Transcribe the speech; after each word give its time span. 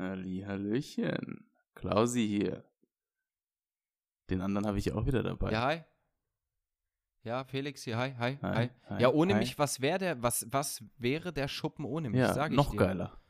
Halli, 0.00 0.44
Hallöchen. 0.46 1.50
Klausi 1.74 2.26
hier. 2.26 2.64
Den 4.30 4.40
anderen 4.40 4.66
habe 4.66 4.78
ich 4.78 4.92
auch 4.92 5.06
wieder 5.06 5.22
dabei. 5.22 5.52
Ja, 5.52 5.62
hi. 5.66 5.84
Ja, 7.22 7.44
Felix 7.44 7.82
hier, 7.82 7.98
hi, 7.98 8.14
hi, 8.14 8.38
Hi, 8.40 8.54
hi. 8.54 8.70
hi, 8.88 9.02
ja, 9.02 9.10
ohne 9.12 9.34
hi. 9.34 9.40
mich, 9.40 9.58
was 9.58 9.82
wäre 9.82 9.98
der, 9.98 10.22
was, 10.22 10.46
was 10.50 10.82
wäre 10.96 11.32
der 11.34 11.48
Schuppen 11.48 11.84
ohne 11.84 12.08
mich, 12.08 12.20
ja, 12.20 12.32
sag 12.32 12.50
ich 12.50 12.56
noch 12.56 12.70
dir. 12.70 12.78
geiler. 12.78 13.20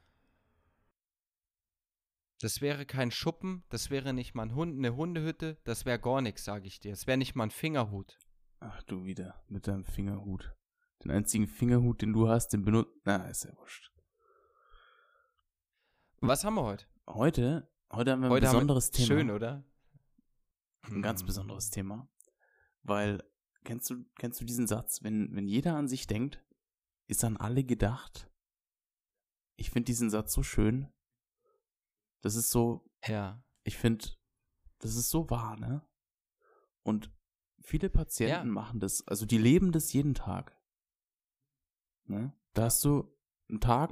Das 2.40 2.60
wäre 2.60 2.86
kein 2.86 3.10
Schuppen, 3.10 3.64
das 3.68 3.90
wäre 3.90 4.12
nicht 4.14 4.34
mal 4.34 4.44
ein 4.44 4.54
Hund, 4.54 4.78
eine 4.78 4.94
Hundehütte, 4.94 5.58
das 5.64 5.84
wäre 5.86 5.98
gar 5.98 6.20
nichts, 6.22 6.44
sage 6.44 6.66
ich 6.68 6.78
dir. 6.78 6.92
Es 6.92 7.06
wäre 7.08 7.18
nicht 7.18 7.34
mal 7.34 7.44
ein 7.44 7.50
Fingerhut. 7.50 8.16
Ach 8.60 8.82
du 8.84 9.04
wieder, 9.04 9.42
mit 9.48 9.66
deinem 9.66 9.84
Fingerhut. 9.84 10.54
Den 11.02 11.10
einzigen 11.10 11.48
Fingerhut, 11.48 12.00
den 12.00 12.12
du 12.12 12.28
hast, 12.28 12.50
den 12.52 12.64
benutzt. 12.64 12.94
Na, 13.04 13.26
ist 13.26 13.44
ja 13.44 13.56
wurscht. 13.56 13.90
Was 16.20 16.44
haben 16.44 16.54
wir 16.54 16.62
heute? 16.62 16.86
Heute, 17.08 17.68
heute 17.92 18.12
haben 18.12 18.20
wir 18.20 18.26
ein 18.28 18.32
heute 18.32 18.46
besonderes 18.46 18.88
wir, 18.92 18.92
Thema. 18.92 19.06
Schön, 19.06 19.30
oder? 19.30 19.64
Ein 20.82 21.02
ganz 21.02 21.24
besonderes 21.24 21.70
Thema. 21.70 22.08
Weil, 22.82 23.22
kennst 23.64 23.88
du, 23.90 24.04
kennst 24.18 24.40
du 24.40 24.44
diesen 24.44 24.66
Satz? 24.66 25.02
Wenn, 25.02 25.34
wenn 25.34 25.46
jeder 25.46 25.76
an 25.76 25.88
sich 25.88 26.06
denkt, 26.06 26.44
ist 27.06 27.24
an 27.24 27.36
alle 27.36 27.64
gedacht. 27.64 28.30
Ich 29.56 29.70
finde 29.70 29.86
diesen 29.86 30.10
Satz 30.10 30.32
so 30.32 30.42
schön. 30.42 30.92
Das 32.20 32.34
ist 32.34 32.50
so, 32.50 32.88
Ja. 33.06 33.42
ich 33.64 33.78
finde, 33.78 34.06
das 34.78 34.96
ist 34.96 35.10
so 35.10 35.28
wahr, 35.30 35.56
ne? 35.58 35.86
Und 36.82 37.10
viele 37.60 37.88
Patienten 37.88 38.48
Ja. 38.48 38.52
machen 38.52 38.78
das, 38.80 39.06
also 39.08 39.24
die 39.26 39.38
leben 39.38 39.72
das 39.72 39.92
jeden 39.92 40.14
Tag. 40.14 40.56
Ne? 42.04 42.32
Da 42.52 42.64
hast 42.64 42.84
du 42.84 43.16
einen 43.48 43.60
Tag, 43.60 43.90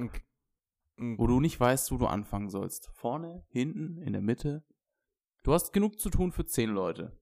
Ein- 0.98 1.18
wo 1.18 1.26
du 1.26 1.40
nicht 1.40 1.58
weißt, 1.58 1.90
wo 1.92 1.96
du 1.96 2.06
anfangen 2.06 2.48
sollst. 2.50 2.90
Vorne, 2.94 3.44
hinten, 3.48 3.98
in 4.02 4.12
der 4.12 4.22
Mitte. 4.22 4.64
Du 5.44 5.52
hast 5.52 5.72
genug 5.72 5.98
zu 6.00 6.10
tun 6.10 6.32
für 6.32 6.44
zehn 6.44 6.70
Leute. 6.70 7.16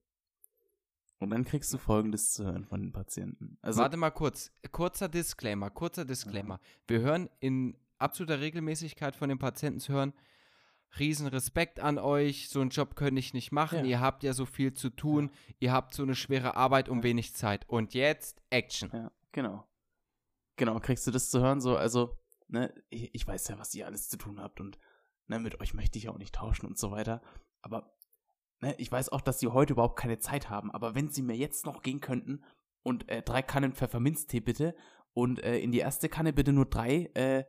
Und 1.19 1.31
dann 1.31 1.45
kriegst 1.45 1.73
du 1.73 1.77
folgendes 1.79 2.33
zu 2.33 2.45
hören 2.45 2.65
von 2.65 2.79
den 2.81 2.91
Patienten. 2.91 3.57
Also, 3.61 3.81
Warte 3.81 3.97
mal 3.97 4.11
kurz. 4.11 4.51
Kurzer 4.71 5.09
Disclaimer, 5.09 5.69
kurzer 5.71 6.05
Disclaimer. 6.05 6.59
Wir 6.87 6.99
hören 6.99 7.29
in 7.39 7.75
absoluter 7.97 8.39
Regelmäßigkeit 8.39 9.15
von 9.15 9.29
den 9.29 9.39
Patienten 9.39 9.79
zu 9.79 9.93
hören, 9.93 10.13
riesen 10.99 11.25
Respekt 11.27 11.79
an 11.79 11.97
euch, 11.97 12.49
so 12.49 12.61
einen 12.61 12.69
Job 12.69 12.95
könnte 12.95 13.19
ich 13.19 13.33
nicht 13.33 13.51
machen, 13.51 13.79
Ja. 13.79 13.85
ihr 13.85 13.99
habt 13.99 14.23
ja 14.23 14.33
so 14.33 14.45
viel 14.45 14.73
zu 14.73 14.89
tun, 14.91 15.31
ihr 15.59 15.71
habt 15.73 15.93
so 15.95 16.03
eine 16.03 16.13
schwere 16.15 16.55
Arbeit 16.55 16.87
um 16.87 16.99
Ja. 16.99 17.03
wenig 17.05 17.33
Zeit. 17.35 17.67
Und 17.67 17.93
jetzt 17.95 18.41
Action. 18.51 18.89
ja, 18.93 19.11
genau. 19.31 19.67
Genau, 20.55 20.79
kriegst 20.79 21.05
du 21.07 21.11
das 21.11 21.29
zu 21.31 21.39
hören, 21.41 21.61
so, 21.61 21.75
also, 21.77 22.15
ne, 22.47 22.73
ich, 22.89 23.25
weiß 23.25 23.47
ja, 23.49 23.59
was 23.59 23.73
ihr 23.73 23.85
alles 23.85 24.09
zu 24.09 24.17
tun 24.17 24.39
habt 24.39 24.59
und, 24.59 24.79
ne, 25.27 25.39
mit 25.39 25.59
euch 25.59 25.73
möchte 25.73 25.97
ich 25.97 26.09
auch 26.09 26.17
nicht 26.17 26.35
tauschen 26.35 26.65
und 26.65 26.77
so 26.77 26.91
weiter. 26.91 27.21
Aber, 27.61 27.95
ne, 28.61 28.75
ich 28.77 28.91
weiß 28.91 29.09
auch, 29.09 29.21
dass 29.21 29.39
sie 29.39 29.47
heute 29.47 29.73
überhaupt 29.73 29.99
keine 29.99 30.19
Zeit 30.19 30.49
haben, 30.49 30.71
aber 30.71 30.95
wenn 30.95 31.09
sie 31.09 31.21
mir 31.21 31.35
jetzt 31.35 31.65
noch 31.65 31.81
gehen 31.81 32.01
könnten 32.01 32.43
und 32.83 33.09
äh, 33.09 33.21
drei 33.21 33.41
Kannen 33.41 33.73
Pfefferminztee 33.73 34.39
bitte 34.39 34.75
und 35.13 35.43
äh, 35.43 35.59
in 35.59 35.71
die 35.71 35.79
erste 35.79 36.09
Kanne 36.09 36.33
bitte 36.33 36.53
nur 36.53 36.65
drei 36.65 37.11
äh, 37.13 37.45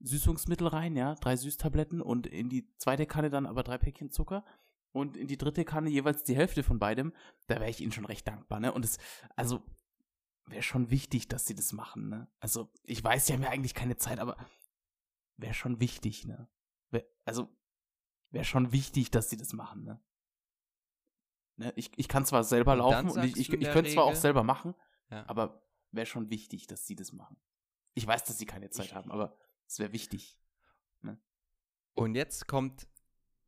Süßungsmittel 0.00 0.66
rein, 0.66 0.96
ja, 0.96 1.14
drei 1.14 1.36
Süßtabletten 1.36 2.02
und 2.02 2.26
in 2.26 2.48
die 2.48 2.68
zweite 2.76 3.06
Kanne 3.06 3.30
dann 3.30 3.46
aber 3.46 3.62
drei 3.62 3.78
Päckchen 3.78 4.10
Zucker 4.10 4.44
und 4.92 5.16
in 5.16 5.26
die 5.26 5.38
dritte 5.38 5.64
Kanne 5.64 5.90
jeweils 5.90 6.22
die 6.22 6.36
Hälfte 6.36 6.62
von 6.62 6.78
beidem, 6.78 7.12
da 7.46 7.56
wäre 7.56 7.70
ich 7.70 7.80
ihnen 7.80 7.92
schon 7.92 8.04
recht 8.04 8.26
dankbar, 8.28 8.60
ne? 8.60 8.72
Und 8.72 8.84
es, 8.84 8.98
also, 9.36 9.62
wäre 10.46 10.62
schon 10.62 10.90
wichtig, 10.90 11.28
dass 11.28 11.46
sie 11.46 11.54
das 11.54 11.72
machen, 11.72 12.08
ne? 12.08 12.28
Also, 12.40 12.70
ich 12.82 13.02
weiß, 13.02 13.26
sie 13.26 13.32
haben 13.32 13.42
ja 13.42 13.50
eigentlich 13.50 13.74
keine 13.74 13.96
Zeit, 13.96 14.18
aber 14.18 14.36
wäre 15.36 15.54
schon 15.54 15.80
wichtig, 15.80 16.26
ne? 16.26 16.48
Wär, 16.90 17.04
also, 17.24 17.48
wäre 18.30 18.44
schon 18.44 18.72
wichtig, 18.72 19.10
dass 19.10 19.30
sie 19.30 19.36
das 19.36 19.52
machen, 19.52 19.84
ne? 19.84 20.02
ne? 21.56 21.72
Ich, 21.76 21.90
ich 21.96 22.08
kann 22.08 22.26
zwar 22.26 22.44
selber 22.44 22.72
Und 22.72 22.78
laufen 22.78 23.10
und 23.10 23.24
ich, 23.24 23.36
ich, 23.36 23.52
ich 23.52 23.70
könnte 23.70 23.90
zwar 23.90 24.04
auch 24.04 24.14
selber 24.14 24.42
machen, 24.42 24.74
Ja. 25.10 25.24
aber 25.28 25.62
wäre 25.92 26.06
schon 26.06 26.30
wichtig, 26.30 26.66
dass 26.66 26.86
sie 26.86 26.96
das 26.96 27.12
machen. 27.12 27.36
Ich 27.94 28.06
weiß, 28.06 28.24
dass 28.24 28.38
sie 28.38 28.46
keine 28.46 28.70
Zeit 28.70 28.86
Ich- 28.86 28.94
haben, 28.94 29.10
aber 29.10 29.36
es 29.66 29.78
wäre 29.78 29.92
wichtig. 29.92 30.38
Und 31.96 32.16
jetzt 32.16 32.48
kommt 32.48 32.88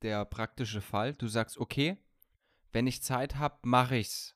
der 0.02 0.24
praktische 0.24 0.80
Fall. 0.80 1.14
Du 1.14 1.26
sagst, 1.26 1.58
okay, 1.58 1.98
wenn 2.70 2.86
ich 2.86 3.02
Zeit 3.02 3.34
habe, 3.34 3.58
mache 3.64 3.96
ich's. 3.96 4.35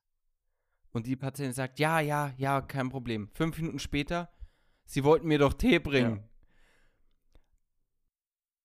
Und 0.93 1.07
die 1.07 1.17
Patientin 1.17 1.53
sagt, 1.55 1.79
ja, 1.79 2.01
ja, 2.01 2.33
ja, 2.37 2.61
kein 2.61 2.89
Problem. 2.91 3.29
Fünf 3.35 3.57
Minuten 3.59 3.79
später, 3.79 4.29
sie 4.85 5.05
wollten 5.05 5.29
mir 5.29 5.39
doch 5.39 5.53
Tee 5.55 5.79
bringen. 5.79 6.25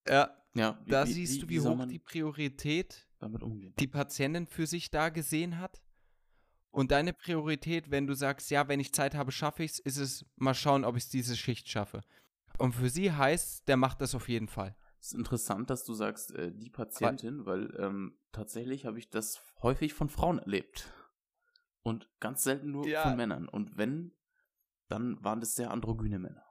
Ja, 0.07 0.35
Ja, 0.55 0.79
wie- 0.85 0.89
da 0.91 1.05
wie- 1.05 1.13
siehst 1.13 1.41
du, 1.41 1.47
wie 1.47 1.55
wie 1.55 1.59
soll 1.59 1.77
hoch 1.77 1.85
die 1.87 1.99
Priorität 1.99 3.07
die 3.79 3.87
Patientin 3.87 4.45
für 4.47 4.67
sich 4.67 4.89
da 4.91 5.09
gesehen 5.09 5.57
hat. 5.59 5.81
Und 6.71 6.91
deine 6.91 7.13
Priorität, 7.13 7.89
wenn 7.89 8.05
du 8.05 8.13
sagst, 8.13 8.51
ja, 8.51 8.67
wenn 8.67 8.79
ich 8.79 8.93
Zeit 8.93 9.15
habe, 9.15 9.31
schaffe 9.31 9.63
ich 9.63 9.71
es, 9.71 9.79
ist 9.79 9.97
es, 9.97 10.25
mal 10.35 10.53
schauen, 10.53 10.83
ob 10.85 10.95
ich 10.97 11.09
diese 11.09 11.35
Schicht 11.35 11.69
schaffe. 11.69 12.01
Und 12.57 12.73
für 12.73 12.89
sie 12.89 13.11
heißt, 13.11 13.67
der 13.67 13.77
macht 13.77 14.01
das 14.01 14.13
auf 14.15 14.29
jeden 14.29 14.47
Fall. 14.47 14.75
Es 14.99 15.07
ist 15.07 15.13
interessant, 15.17 15.69
dass 15.69 15.83
du 15.85 15.93
sagst, 15.93 16.31
äh, 16.35 16.51
die 16.53 16.69
Patientin, 16.69 17.45
weil 17.45 17.73
ähm, 17.79 18.17
tatsächlich 18.31 18.85
habe 18.85 18.99
ich 18.99 19.09
das 19.09 19.41
häufig 19.61 19.93
von 19.93 20.09
Frauen 20.09 20.39
erlebt. 20.39 20.91
Und 21.85 22.09
ganz 22.19 22.41
selten 22.43 22.71
nur 22.71 22.87
Ja. 22.87 23.03
von 23.03 23.15
Männern. 23.15 23.47
Und 23.47 23.77
wenn, 23.77 24.11
dann 24.89 25.23
waren 25.23 25.39
das 25.39 25.53
sehr 25.55 25.69
androgyne 25.69 26.17
Männer. 26.17 26.43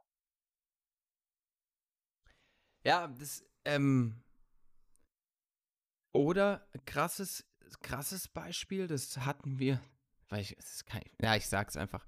Ja, 2.85 3.09
das, 3.09 3.45
ähm. 3.65 4.23
Oder 6.13 6.69
krasses, 6.87 7.45
krasses 7.83 8.29
Beispiel, 8.29 8.87
das 8.87 9.17
hatten 9.19 9.59
wir, 9.59 9.81
weil 10.29 10.43
ich, 10.43 10.57
es 10.57 10.75
ist 10.77 10.87
kein, 10.87 11.03
ja, 11.21 11.35
ich 11.35 11.49
sag's 11.49 11.77
einfach. 11.77 12.07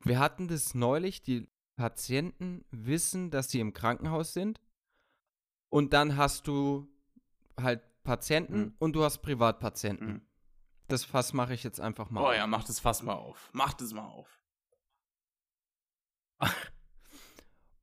Wir 0.00 0.18
hatten 0.18 0.48
das 0.48 0.74
neulich, 0.74 1.22
die 1.22 1.46
Patienten 1.76 2.64
wissen, 2.70 3.30
dass 3.30 3.50
sie 3.50 3.60
im 3.60 3.72
Krankenhaus 3.72 4.32
sind. 4.32 4.60
Und 5.68 5.92
dann 5.92 6.16
hast 6.16 6.48
du 6.48 6.88
halt 7.56 7.82
Patienten 8.02 8.58
Mhm. 8.60 8.74
und 8.80 8.94
du 8.94 9.04
hast 9.04 9.18
Privatpatienten. 9.18 10.08
Mhm. 10.14 10.26
Das 10.90 11.04
Fass 11.04 11.32
mache 11.32 11.54
ich 11.54 11.62
jetzt 11.62 11.80
einfach 11.80 12.10
mal. 12.10 12.20
Oh 12.20 12.26
auf. 12.26 12.34
ja, 12.34 12.46
mach 12.46 12.64
das 12.64 12.80
Fass 12.80 13.02
mal 13.02 13.14
auf. 13.14 13.48
Mach 13.52 13.72
das 13.74 13.92
mal 13.92 14.06
auf. 14.06 14.40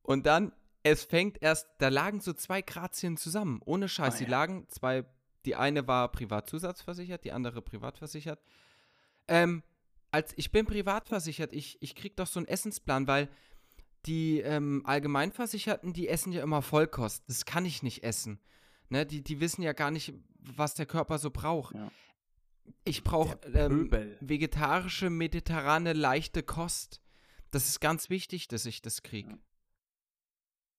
Und 0.02 0.26
dann, 0.26 0.52
es 0.82 1.04
fängt 1.04 1.42
erst, 1.42 1.68
da 1.78 1.88
lagen 1.88 2.20
so 2.20 2.32
zwei 2.32 2.62
Grazien 2.62 3.16
zusammen, 3.16 3.60
ohne 3.64 3.88
Scheiß. 3.88 4.16
Die 4.16 4.24
ja. 4.24 4.30
lagen 4.30 4.66
zwei, 4.68 5.04
die 5.44 5.54
eine 5.56 5.86
war 5.86 6.10
privatzusatzversichert, 6.10 7.24
die 7.24 7.32
andere 7.32 7.62
privatversichert. 7.62 8.40
Ähm, 9.26 9.62
als 10.10 10.32
ich 10.36 10.50
bin 10.50 10.66
privatversichert, 10.66 11.52
ich, 11.52 11.80
ich 11.82 11.94
krieg 11.94 12.16
doch 12.16 12.26
so 12.26 12.40
einen 12.40 12.48
Essensplan, 12.48 13.06
weil 13.06 13.28
die 14.06 14.40
ähm, 14.40 14.82
Allgemeinversicherten, 14.84 15.92
die 15.92 16.08
essen 16.08 16.32
ja 16.32 16.42
immer 16.42 16.62
Vollkost. 16.62 17.24
Das 17.28 17.44
kann 17.44 17.66
ich 17.66 17.82
nicht 17.82 18.04
essen. 18.04 18.40
Ne, 18.90 19.04
die, 19.04 19.22
die 19.22 19.40
wissen 19.40 19.62
ja 19.62 19.74
gar 19.74 19.90
nicht, 19.90 20.14
was 20.40 20.74
der 20.74 20.86
Körper 20.86 21.18
so 21.18 21.30
braucht. 21.30 21.74
Ja. 21.74 21.90
Ich 22.84 23.04
brauche 23.04 23.38
ähm, 23.52 23.90
vegetarische, 24.20 25.10
mediterrane, 25.10 25.92
leichte 25.92 26.42
Kost. 26.42 27.02
Das 27.50 27.68
ist 27.68 27.80
ganz 27.80 28.10
wichtig, 28.10 28.48
dass 28.48 28.66
ich 28.66 28.82
das 28.82 29.02
kriege. 29.02 29.38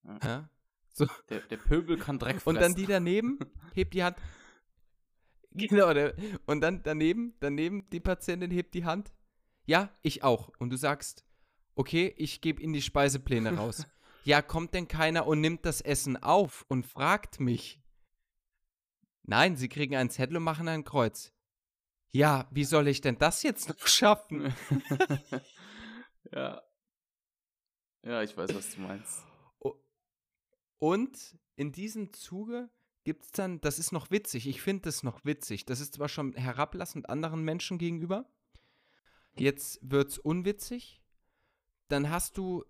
Ja. 0.03 0.19
Ja? 0.23 0.49
So. 0.93 1.07
Der, 1.29 1.41
der 1.41 1.57
Pöbel 1.57 1.97
kann 1.97 2.19
Dreck 2.19 2.41
fressen. 2.41 2.49
Und 2.49 2.61
dann 2.61 2.75
die 2.75 2.85
daneben, 2.85 3.39
hebt 3.73 3.93
die 3.93 4.03
Hand. 4.03 4.17
Genau, 5.51 5.93
der, 5.93 6.13
und 6.45 6.61
dann 6.61 6.83
daneben, 6.83 7.35
daneben 7.39 7.89
die 7.89 7.99
Patientin 7.99 8.51
hebt 8.51 8.73
die 8.73 8.85
Hand. 8.85 9.11
Ja, 9.65 9.89
ich 10.01 10.23
auch. 10.23 10.49
Und 10.59 10.69
du 10.69 10.77
sagst, 10.77 11.25
okay, 11.75 12.13
ich 12.17 12.41
gebe 12.41 12.61
Ihnen 12.61 12.73
die 12.73 12.81
Speisepläne 12.81 13.55
raus. 13.55 13.87
ja, 14.25 14.41
kommt 14.41 14.73
denn 14.73 14.87
keiner 14.87 15.25
und 15.25 15.41
nimmt 15.41 15.65
das 15.65 15.81
Essen 15.81 16.17
auf 16.17 16.65
und 16.67 16.85
fragt 16.85 17.39
mich? 17.39 17.81
Nein, 19.23 19.55
Sie 19.55 19.69
kriegen 19.69 19.95
einen 19.95 20.09
Zettel 20.09 20.37
und 20.37 20.43
machen 20.43 20.67
ein 20.67 20.83
Kreuz. 20.83 21.33
Ja, 22.11 22.47
wie 22.51 22.63
soll 22.63 22.87
ich 22.87 23.01
denn 23.01 23.17
das 23.17 23.43
jetzt 23.43 23.69
noch 23.69 23.87
schaffen? 23.87 24.53
ja. 26.31 26.61
Ja, 28.03 28.23
ich 28.23 28.35
weiß, 28.35 28.55
was 28.55 28.75
du 28.75 28.81
meinst. 28.81 29.23
Und 30.79 31.37
in 31.57 31.73
diesem 31.73 32.13
Zuge 32.13 32.69
gibt 33.03 33.25
es 33.25 33.31
dann, 33.31 33.59
das 33.59 33.79
ist 33.79 33.91
noch 33.91 34.11
witzig, 34.11 34.47
ich 34.47 34.61
finde 34.61 34.83
das 34.83 35.03
noch 35.03 35.25
witzig. 35.25 35.65
Das 35.65 35.81
ist 35.81 35.95
zwar 35.95 36.07
schon 36.07 36.33
herablassend 36.33 37.09
anderen 37.09 37.43
Menschen 37.43 37.77
gegenüber. 37.77 38.31
Jetzt 39.37 39.79
wird's 39.81 40.17
unwitzig. 40.17 41.01
Dann 41.89 42.09
hast 42.09 42.37
du 42.37 42.63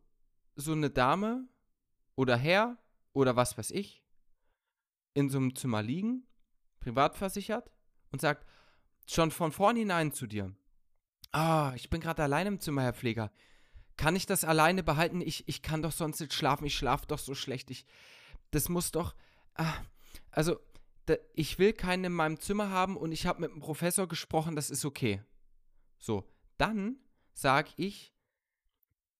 so 0.56 0.72
eine 0.72 0.90
Dame 0.90 1.48
oder 2.16 2.36
Herr 2.36 2.78
oder 3.14 3.36
was 3.36 3.58
weiß 3.58 3.72
ich 3.72 4.04
in 5.14 5.30
so 5.30 5.38
einem 5.38 5.56
Zimmer 5.56 5.82
liegen, 5.82 6.28
privat 6.80 7.18
versichert 7.18 7.72
und 8.12 8.22
sagt 8.22 8.46
schon 9.10 9.32
von 9.32 9.52
vornherein 9.52 10.12
zu 10.12 10.28
dir: 10.28 10.56
Ah, 11.32 11.74
ich 11.76 11.90
bin 11.90 12.02
gerade 12.02 12.24
allein 12.24 12.48
im 12.48 12.60
Zimmer, 12.60 12.84
Herr 12.84 12.94
Pfleger. 12.94 13.32
Kann 13.98 14.16
ich 14.16 14.26
das 14.26 14.44
alleine 14.46 14.82
behalten? 14.82 15.20
Ich, 15.20 15.48
ich 15.48 15.62
kann 15.62 15.82
doch 15.82 15.92
sonst 15.92 16.22
nicht 16.22 16.34
schlafen. 16.34 16.66
Ich 16.66 16.76
schlafe 16.76 17.06
doch 17.08 17.20
so 17.20 17.36
schlecht. 17.36 17.70
Ich, 17.70 17.86
das 18.52 18.70
muss 18.70 18.92
doch. 18.92 19.14
Ah, 19.56 19.74
Also, 20.32 20.58
da, 21.06 21.16
ich 21.34 21.60
will 21.60 21.74
keinen 21.74 22.06
in 22.06 22.14
meinem 22.14 22.40
Zimmer 22.40 22.70
haben 22.70 22.96
und 22.96 23.12
ich 23.12 23.26
habe 23.26 23.42
mit 23.42 23.52
dem 23.52 23.60
Professor 23.60 24.08
gesprochen, 24.08 24.56
das 24.56 24.70
ist 24.70 24.86
okay. 24.86 25.22
So, 25.98 26.30
dann 26.58 26.98
sage 27.34 27.72
ich, 27.76 28.14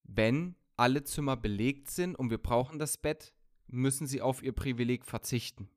wenn 0.04 0.56
alle 0.76 1.04
Zimmer 1.04 1.36
belegt 1.36 1.90
sind 1.90 2.14
und 2.14 2.30
wir 2.30 2.38
brauchen 2.38 2.78
das 2.78 2.96
Bett, 2.96 3.34
müssen 3.66 4.06
sie 4.06 4.22
auf 4.22 4.42
ihr 4.42 4.52
Privileg 4.52 5.04
verzichten. 5.04 5.68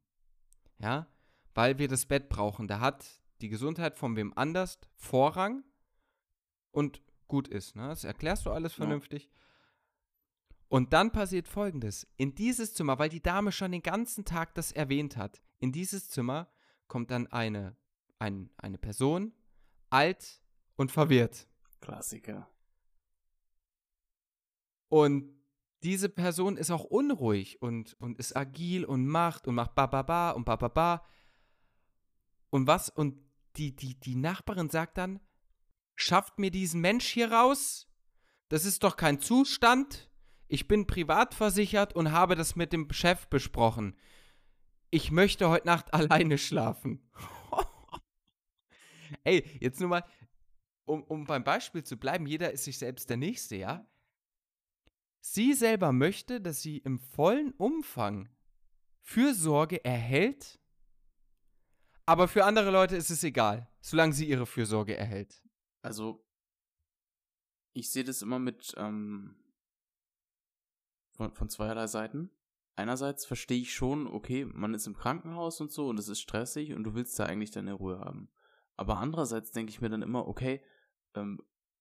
Ja, 0.80 1.08
weil 1.54 1.78
wir 1.78 1.88
das 1.90 2.06
Bett 2.06 2.30
brauchen. 2.30 2.68
Da 2.68 2.80
hat 2.80 3.06
die 3.44 3.50
Gesundheit 3.50 3.98
von 3.98 4.16
wem 4.16 4.32
anders 4.36 4.80
Vorrang 4.96 5.64
und 6.72 7.02
gut 7.28 7.50
ist. 7.50 7.76
Ne? 7.76 7.90
Das 7.90 8.06
erklärst 8.06 8.46
du 8.46 8.52
alles 8.52 8.74
vernünftig. 8.74 9.26
Ja. 9.26 9.30
Und 10.70 10.94
dann 10.94 11.12
passiert 11.12 11.48
folgendes: 11.48 12.08
In 12.16 12.36
dieses 12.36 12.74
Zimmer, 12.74 12.98
weil 13.00 13.10
die 13.10 13.22
Dame 13.22 13.52
schon 13.52 13.74
den 13.74 13.84
ganzen 13.84 14.24
Tag 14.24 14.56
das 14.56 14.72
erwähnt 14.72 15.18
hat, 15.18 15.42
in 15.60 15.72
dieses 15.72 16.10
Zimmer 16.10 16.50
kommt 16.88 17.12
dann 17.12 17.28
eine, 17.28 17.76
ein, 18.18 18.50
eine 18.58 18.78
Person, 18.78 19.34
alt 19.90 20.42
und 20.78 20.92
verwirrt. 20.92 21.48
Klassiker. 21.82 22.50
Und 24.88 25.34
diese 25.84 26.08
Person 26.08 26.56
ist 26.56 26.72
auch 26.72 26.86
unruhig 26.86 27.62
und, 27.62 27.94
und 27.96 28.18
ist 28.20 28.38
agil 28.38 28.86
und 28.86 29.06
macht 29.06 29.48
und 29.48 29.56
macht 29.56 29.76
ba 29.76 29.88
ba 29.88 30.02
ba 30.02 30.32
und 30.32 30.46
ba 30.46 30.56
ba 30.56 30.70
ba. 30.70 31.06
Und 32.52 32.68
was? 32.68 32.90
Und 32.90 33.23
die, 33.58 33.76
die, 33.76 34.00
die 34.00 34.16
Nachbarin 34.16 34.70
sagt 34.70 34.98
dann, 34.98 35.20
schafft 35.96 36.40
mir 36.40 36.52
diesen 36.52 36.82
Mensch 36.82 37.08
hier 37.08 37.32
raus? 37.32 37.88
Das 38.50 38.66
ist 38.66 38.84
doch 38.84 38.96
kein 38.96 39.20
Zustand. 39.20 40.10
Ich 40.48 40.68
bin 40.68 40.86
privat 40.86 41.34
versichert 41.34 41.96
und 41.96 42.12
habe 42.12 42.36
das 42.36 42.56
mit 42.56 42.74
dem 42.74 42.92
Chef 42.92 43.28
besprochen. 43.28 43.98
Ich 44.90 45.12
möchte 45.12 45.50
heute 45.50 45.68
Nacht 45.68 45.94
alleine 45.94 46.38
schlafen. 46.38 47.10
Ey, 49.24 49.46
jetzt 49.60 49.80
nur 49.80 49.90
mal, 49.90 50.06
um, 50.86 51.04
um 51.04 51.26
beim 51.26 51.44
Beispiel 51.44 51.84
zu 51.84 51.98
bleiben, 51.98 52.28
jeder 52.28 52.52
ist 52.52 52.66
sich 52.66 52.78
selbst 52.78 53.10
der 53.10 53.18
Nächste, 53.18 53.56
ja? 53.56 53.88
Sie 55.22 55.54
selber 55.54 55.94
möchte, 55.94 56.42
dass 56.42 56.62
sie 56.62 56.80
im 56.80 57.00
vollen 57.00 57.54
Umfang 57.54 58.30
Fürsorge 59.02 59.84
erhält, 59.86 60.60
aber 62.06 62.28
für 62.28 62.46
andere 62.46 62.72
Leute 62.72 62.96
ist 62.96 63.10
es 63.10 63.24
egal, 63.24 63.70
solange 63.82 64.14
sie 64.14 64.28
ihre 64.28 64.46
Fürsorge 64.46 64.96
erhält. 64.96 65.42
Also, 65.82 66.26
ich 67.74 67.92
sehe 67.92 68.04
das 68.04 68.22
immer 68.22 68.40
mit 68.40 68.74
ähm, 68.78 69.36
von, 71.12 71.34
von 71.34 71.50
zweierlei 71.50 71.88
Seiten. 71.88 72.30
Einerseits 72.76 73.26
verstehe 73.26 73.62
ich 73.62 73.74
schon, 73.74 74.08
okay, 74.08 74.46
man 74.46 74.74
ist 74.74 74.88
im 74.88 74.96
Krankenhaus 74.96 75.62
und 75.62 75.72
so 75.72 75.88
und 75.88 76.00
es 76.00 76.08
ist 76.08 76.22
stressig 76.22 76.74
und 76.74 76.84
du 76.84 76.96
willst 76.96 77.18
da 77.20 77.26
eigentlich 77.26 77.52
deine 77.52 77.74
Ruhe 77.74 78.00
haben. 78.00 78.30
Aber 78.76 78.98
andererseits 78.98 79.52
denke 79.52 79.70
ich 79.70 79.82
mir 79.82 79.90
dann 79.90 80.02
immer, 80.02 80.28
okay, 80.28 80.64
ähm, 81.14 81.40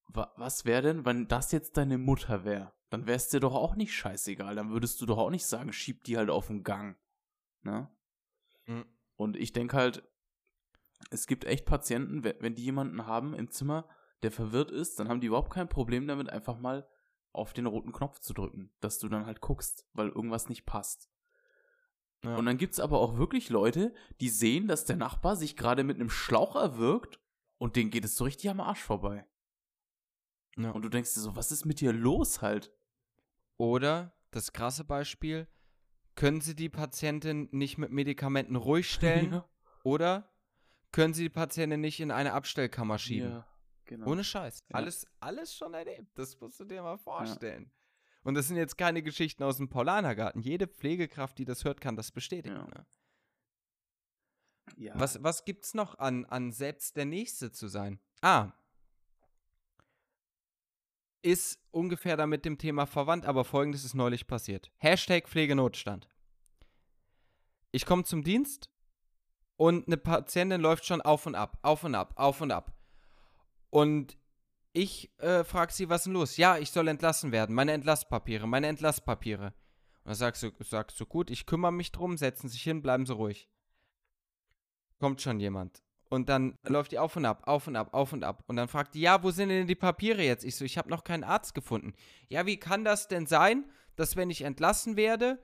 wa 0.09 0.33
was 0.37 0.67
wäre 0.67 0.83
denn, 0.83 1.07
wenn 1.07 1.29
das 1.29 1.53
jetzt 1.53 1.77
deine 1.79 1.97
Mutter 1.97 2.45
wäre? 2.45 2.73
dann 2.93 3.07
wär's 3.07 3.29
dir 3.31 3.41
doch 3.41 3.55
auch 3.55 3.75
nicht 3.75 3.95
scheißegal. 3.95 4.55
Dann 4.55 4.71
würdest 4.71 5.01
du 5.01 5.07
doch 5.07 5.17
auch 5.17 5.31
nicht 5.31 5.47
sagen, 5.47 5.73
schieb 5.73 6.05
die 6.05 6.19
halt 6.19 6.29
auf 6.29 6.49
den 6.49 6.63
Gang. 6.63 6.99
Ne? 7.63 7.91
Mhm. 8.67 8.85
Und 9.17 9.37
ich 9.37 9.53
denke 9.53 9.79
halt, 9.79 10.07
es 11.11 11.27
gibt 11.27 11.45
echt 11.45 11.67
Patienten, 11.67 12.25
wenn 12.25 12.55
die 12.55 12.65
jemanden 12.65 13.07
haben 13.07 13.35
im 13.35 13.51
Zimmer, 13.51 13.89
der 14.23 14.31
verwirrt 14.31 14.71
ist, 14.71 14.99
dann 14.99 15.09
haben 15.09 15.21
die 15.21 15.27
überhaupt 15.27 15.53
kein 15.53 15.69
Problem 15.69 16.07
damit, 16.07 16.31
einfach 16.31 16.59
mal 16.59 16.89
auf 17.33 17.53
den 17.53 17.67
roten 17.67 17.93
Knopf 17.93 18.21
zu 18.21 18.35
drücken, 18.35 18.71
dass 18.81 18.99
du 18.99 19.09
dann 19.09 19.27
halt 19.27 19.41
guckst, 19.41 19.87
weil 19.95 20.09
irgendwas 20.09 20.49
nicht 20.49 20.67
passt. 20.67 21.11
Ja. 22.25 22.37
Und 22.37 22.47
dann 22.47 22.59
gibt's 22.59 22.79
aber 22.79 23.01
auch 23.01 23.17
wirklich 23.17 23.49
Leute, 23.49 23.95
die 24.21 24.29
sehen, 24.29 24.69
dass 24.69 24.85
der 24.85 24.97
Nachbar 24.97 25.35
sich 25.35 25.57
gerade 25.57 25.83
mit 25.83 25.97
einem 25.97 26.11
Schlauch 26.11 26.55
erwürgt 26.55 27.21
und 27.59 27.75
denen 27.75 27.91
geht 27.91 28.05
es 28.05 28.17
so 28.17 28.25
richtig 28.25 28.51
am 28.51 28.61
Arsch 28.61 28.83
vorbei. 28.83 29.27
Ja. 30.57 30.71
Und 30.71 30.83
du 30.83 30.89
denkst 30.89 31.15
dir 31.15 31.21
so, 31.21 31.35
was 31.35 31.51
ist 31.51 31.65
mit 31.65 31.81
dir 31.81 31.93
los 31.93 32.43
halt? 32.43 32.73
Oder 33.57 34.15
das 34.31 34.53
krasse 34.53 34.85
Beispiel, 34.85 35.49
können 36.15 36.41
Sie 36.41 36.55
die 36.55 36.69
Patientin 36.69 37.49
nicht 37.51 37.79
mit 37.79 37.91
Medikamenten 37.91 38.57
ruhig 38.57 38.91
stellen? 38.91 39.33
ja. 39.33 39.49
Oder 39.83 40.32
können 40.93 41.15
Sie 41.15 41.25
die 41.25 41.31
Patientin 41.31 41.81
nicht 41.81 42.01
in 42.01 42.11
eine 42.11 42.33
Abstellkammer 42.33 42.99
schieben? 42.99 43.31
Ja, 43.31 43.47
genau. 43.85 44.07
Ohne 44.07 44.25
Scheiß. 44.25 44.65
Ja. 44.69 44.77
Alles, 44.77 45.07
alles 45.21 45.55
schon 45.55 45.75
erlebt. 45.75 46.17
Das 46.17 46.39
musst 46.41 46.61
du 46.61 46.65
dir 46.65 46.83
mal 46.83 46.99
vorstellen. 46.99 47.65
Ja. 47.65 47.71
Und 48.25 48.35
das 48.35 48.49
sind 48.49 48.57
jetzt 48.57 48.79
keine 48.79 49.03
Geschichten 49.03 49.43
aus 49.43 49.57
dem 49.57 49.69
Paulanergarten. 49.69 50.41
Jede 50.43 50.69
Pflegekraft, 50.69 51.39
die 51.39 51.45
das 51.45 51.65
hört, 51.65 51.81
kann 51.81 51.97
das 51.97 52.13
bestätigen. 52.13 52.55
Ja. 52.57 52.65
Ne? 52.67 52.87
Ja. 54.77 54.93
Was, 54.99 55.23
was 55.23 55.45
gibt's 55.45 55.75
noch 55.75 55.99
an, 55.99 56.25
an 56.27 56.53
selbst 56.53 56.97
der 56.97 57.05
Nächste 57.05 57.51
zu 57.51 57.67
sein? 57.67 57.99
Ah, 58.21 58.53
ist 61.23 61.61
ungefähr 61.71 62.17
damit 62.17 62.45
dem 62.45 62.59
Thema 62.59 62.87
verwandt, 62.87 63.25
aber 63.27 63.45
folgendes 63.45 63.85
ist 63.85 63.95
neulich 63.95 64.27
passiert. 64.27 64.71
Hashtag 64.79 65.29
Pflegenotstand. 65.29 66.09
Ich 67.71 67.87
komme 67.87 68.05
zum 68.05 68.23
Dienst 68.25 68.69
und 69.63 69.87
eine 69.87 69.97
Patientin 69.97 70.61
läuft 70.61 70.87
schon 70.87 71.01
auf 71.01 71.25
und 71.25 71.37
ab, 71.37 71.57
auf 71.63 71.85
und 71.85 71.95
ab, 71.95 72.15
auf 72.17 72.41
und 72.41 72.51
ab. 72.51 72.73
Und 73.71 74.19
ich 74.73 75.17
äh, 75.21 75.45
frage 75.45 75.73
sie, 75.73 75.89
was 75.89 76.01
ist 76.01 76.07
denn 76.07 76.15
los? 76.15 76.37
Ja, 76.37 76.59
ich 76.59 76.73
soll 76.73 76.89
entlassen 76.89 77.31
werden. 77.31 77.55
Meine 77.55 77.71
Entlasspapiere, 77.71 78.49
meine 78.49 78.67
Entlasspapiere. 78.67 79.55
Und 80.03 80.07
dann 80.07 80.15
sagst 80.17 80.43
du, 80.43 80.51
sagst 80.65 80.99
du, 80.99 81.07
gut, 81.07 81.31
ich 81.31 81.47
kümmere 81.47 81.71
mich 81.71 81.93
drum, 81.93 82.17
setzen 82.17 82.49
sich 82.49 82.61
hin, 82.63 82.83
bleiben 82.83 83.07
Sie 83.07 83.15
ruhig. 83.15 83.49
Kommt 84.99 85.23
schon 85.23 85.39
jemand. 85.39 85.85
Und 86.11 86.29
dann 86.29 86.59
läuft 86.65 86.91
die 86.91 86.99
auf 86.99 87.15
und 87.15 87.25
ab, 87.25 87.45
auf 87.47 87.69
und 87.69 87.77
ab, 87.77 87.95
auf 87.95 88.13
und 88.13 88.25
ab. 88.25 88.43
Und 88.49 88.57
dann 88.57 88.67
fragt 88.67 88.97
die, 88.97 89.01
ja, 89.03 89.23
wo 89.23 89.31
sind 89.31 89.51
denn 89.51 89.69
die 89.69 89.77
Papiere 89.77 90.25
jetzt? 90.25 90.43
Ich 90.43 90.57
so, 90.57 90.65
ich 90.65 90.77
habe 90.77 90.91
noch 90.91 91.05
keinen 91.05 91.23
Arzt 91.23 91.55
gefunden. 91.55 91.95
Ja, 92.29 92.47
wie 92.47 92.57
kann 92.57 92.85
das 92.85 93.07
denn 93.07 93.27
sein, 93.27 93.71
dass 93.95 94.17
wenn 94.17 94.29
ich 94.29 94.43
entlassen 94.43 94.97
werde, 94.97 95.41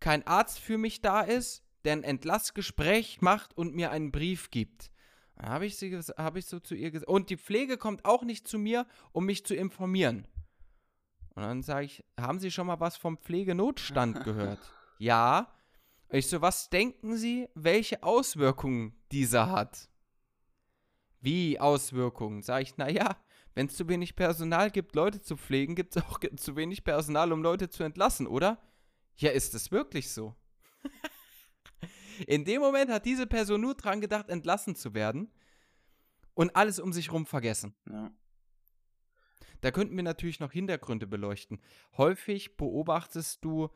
kein 0.00 0.26
Arzt 0.26 0.58
für 0.58 0.76
mich 0.76 1.00
da 1.00 1.22
ist, 1.22 1.63
der 1.84 1.94
ein 1.94 2.04
Entlassgespräch 2.04 3.20
macht 3.20 3.56
und 3.56 3.74
mir 3.74 3.90
einen 3.90 4.12
Brief 4.12 4.50
gibt? 4.50 4.90
Dann 5.36 5.50
habe 5.50 5.66
ich, 5.66 5.80
hab 5.80 6.36
ich 6.36 6.46
so 6.46 6.60
zu 6.60 6.74
ihr 6.74 6.90
gesagt. 6.90 7.10
Und 7.10 7.30
die 7.30 7.36
Pflege 7.36 7.76
kommt 7.76 8.04
auch 8.04 8.22
nicht 8.22 8.46
zu 8.46 8.58
mir, 8.58 8.86
um 9.12 9.26
mich 9.26 9.44
zu 9.44 9.54
informieren. 9.54 10.26
Und 11.34 11.42
dann 11.42 11.62
sage 11.62 11.86
ich, 11.86 12.04
haben 12.18 12.38
Sie 12.38 12.50
schon 12.50 12.68
mal 12.68 12.80
was 12.80 12.96
vom 12.96 13.18
Pflegenotstand 13.18 14.24
gehört? 14.24 14.60
ja. 14.98 15.50
Ich 16.10 16.28
so, 16.28 16.40
was 16.40 16.70
denken 16.70 17.16
Sie, 17.16 17.48
welche 17.54 18.04
Auswirkungen 18.04 18.94
dieser 19.10 19.50
hat? 19.50 19.88
Wie 21.20 21.58
Auswirkungen? 21.58 22.42
Sag 22.42 22.62
ich, 22.62 22.76
naja, 22.76 23.16
wenn 23.54 23.66
es 23.66 23.76
zu 23.76 23.88
wenig 23.88 24.14
Personal 24.14 24.70
gibt, 24.70 24.94
Leute 24.94 25.22
zu 25.22 25.36
pflegen, 25.36 25.74
gibt 25.74 25.96
es 25.96 26.02
auch 26.04 26.20
zu 26.36 26.54
wenig 26.54 26.84
Personal, 26.84 27.32
um 27.32 27.42
Leute 27.42 27.68
zu 27.68 27.82
entlassen, 27.82 28.28
oder? 28.28 28.58
Ja, 29.16 29.30
ist 29.30 29.54
es 29.54 29.72
wirklich 29.72 30.12
so? 30.12 30.36
In 32.26 32.44
dem 32.44 32.60
Moment 32.60 32.90
hat 32.90 33.04
diese 33.04 33.26
Person 33.26 33.60
nur 33.60 33.74
dran 33.74 34.00
gedacht, 34.00 34.28
entlassen 34.28 34.76
zu 34.76 34.94
werden 34.94 35.30
und 36.34 36.54
alles 36.56 36.78
um 36.78 36.92
sich 36.92 37.12
rum 37.12 37.26
vergessen. 37.26 37.74
Ja. 37.90 38.10
Da 39.60 39.70
könnten 39.70 39.96
wir 39.96 40.02
natürlich 40.02 40.40
noch 40.40 40.52
Hintergründe 40.52 41.06
beleuchten. 41.06 41.60
Häufig 41.96 42.56
beobachtest 42.56 43.44
du, 43.44 43.70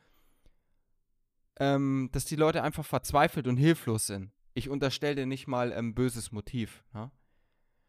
ähm, 1.59 2.11
dass 2.13 2.27
die 2.27 2.37
Leute 2.37 2.63
einfach 2.63 2.85
verzweifelt 2.85 3.47
und 3.47 3.57
hilflos 3.57 4.07
sind. 4.07 4.31
Ich 4.53 4.69
unterstelle 4.69 5.15
dir 5.15 5.27
nicht 5.27 5.47
mal 5.47 5.73
ein 5.73 5.79
ähm, 5.79 5.95
böses 5.95 6.31
Motiv. 6.31 6.85
Ja? 6.93 7.11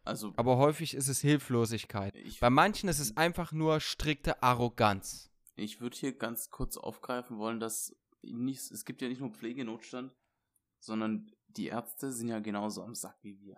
Also, 0.06 0.34
aber 0.38 0.58
häufig 0.58 0.94
ist 0.94 1.08
es 1.08 1.20
Hilflosigkeit. 1.20 2.16
Ich, 2.16 2.40
Bei 2.40 2.50
manchen 2.50 2.90
ist 2.90 3.00
es 3.00 3.18
einfach 3.18 3.52
nur 3.52 3.80
strikte 3.80 4.42
Arroganz. 4.42 5.30
Ich 5.56 5.82
würde 5.82 5.98
hier 5.98 6.18
ganz 6.18 6.50
kurz 6.50 6.78
aufgreifen 6.78 7.38
wollen, 7.38 7.60
dass 7.60 7.96
nicht, 8.22 8.72
es 8.72 8.86
gibt 8.86 9.02
ja 9.02 9.10
nicht 9.10 9.20
nur 9.20 9.32
Pflegenotstand, 9.32 10.14
sondern 10.80 11.32
die 11.48 11.68
Ärzte 11.68 12.12
sind 12.12 12.30
ja 12.30 12.40
genauso 12.40 12.84
am 12.84 12.96
Sack 12.96 13.18
wie 13.22 13.40
wir. 13.40 13.58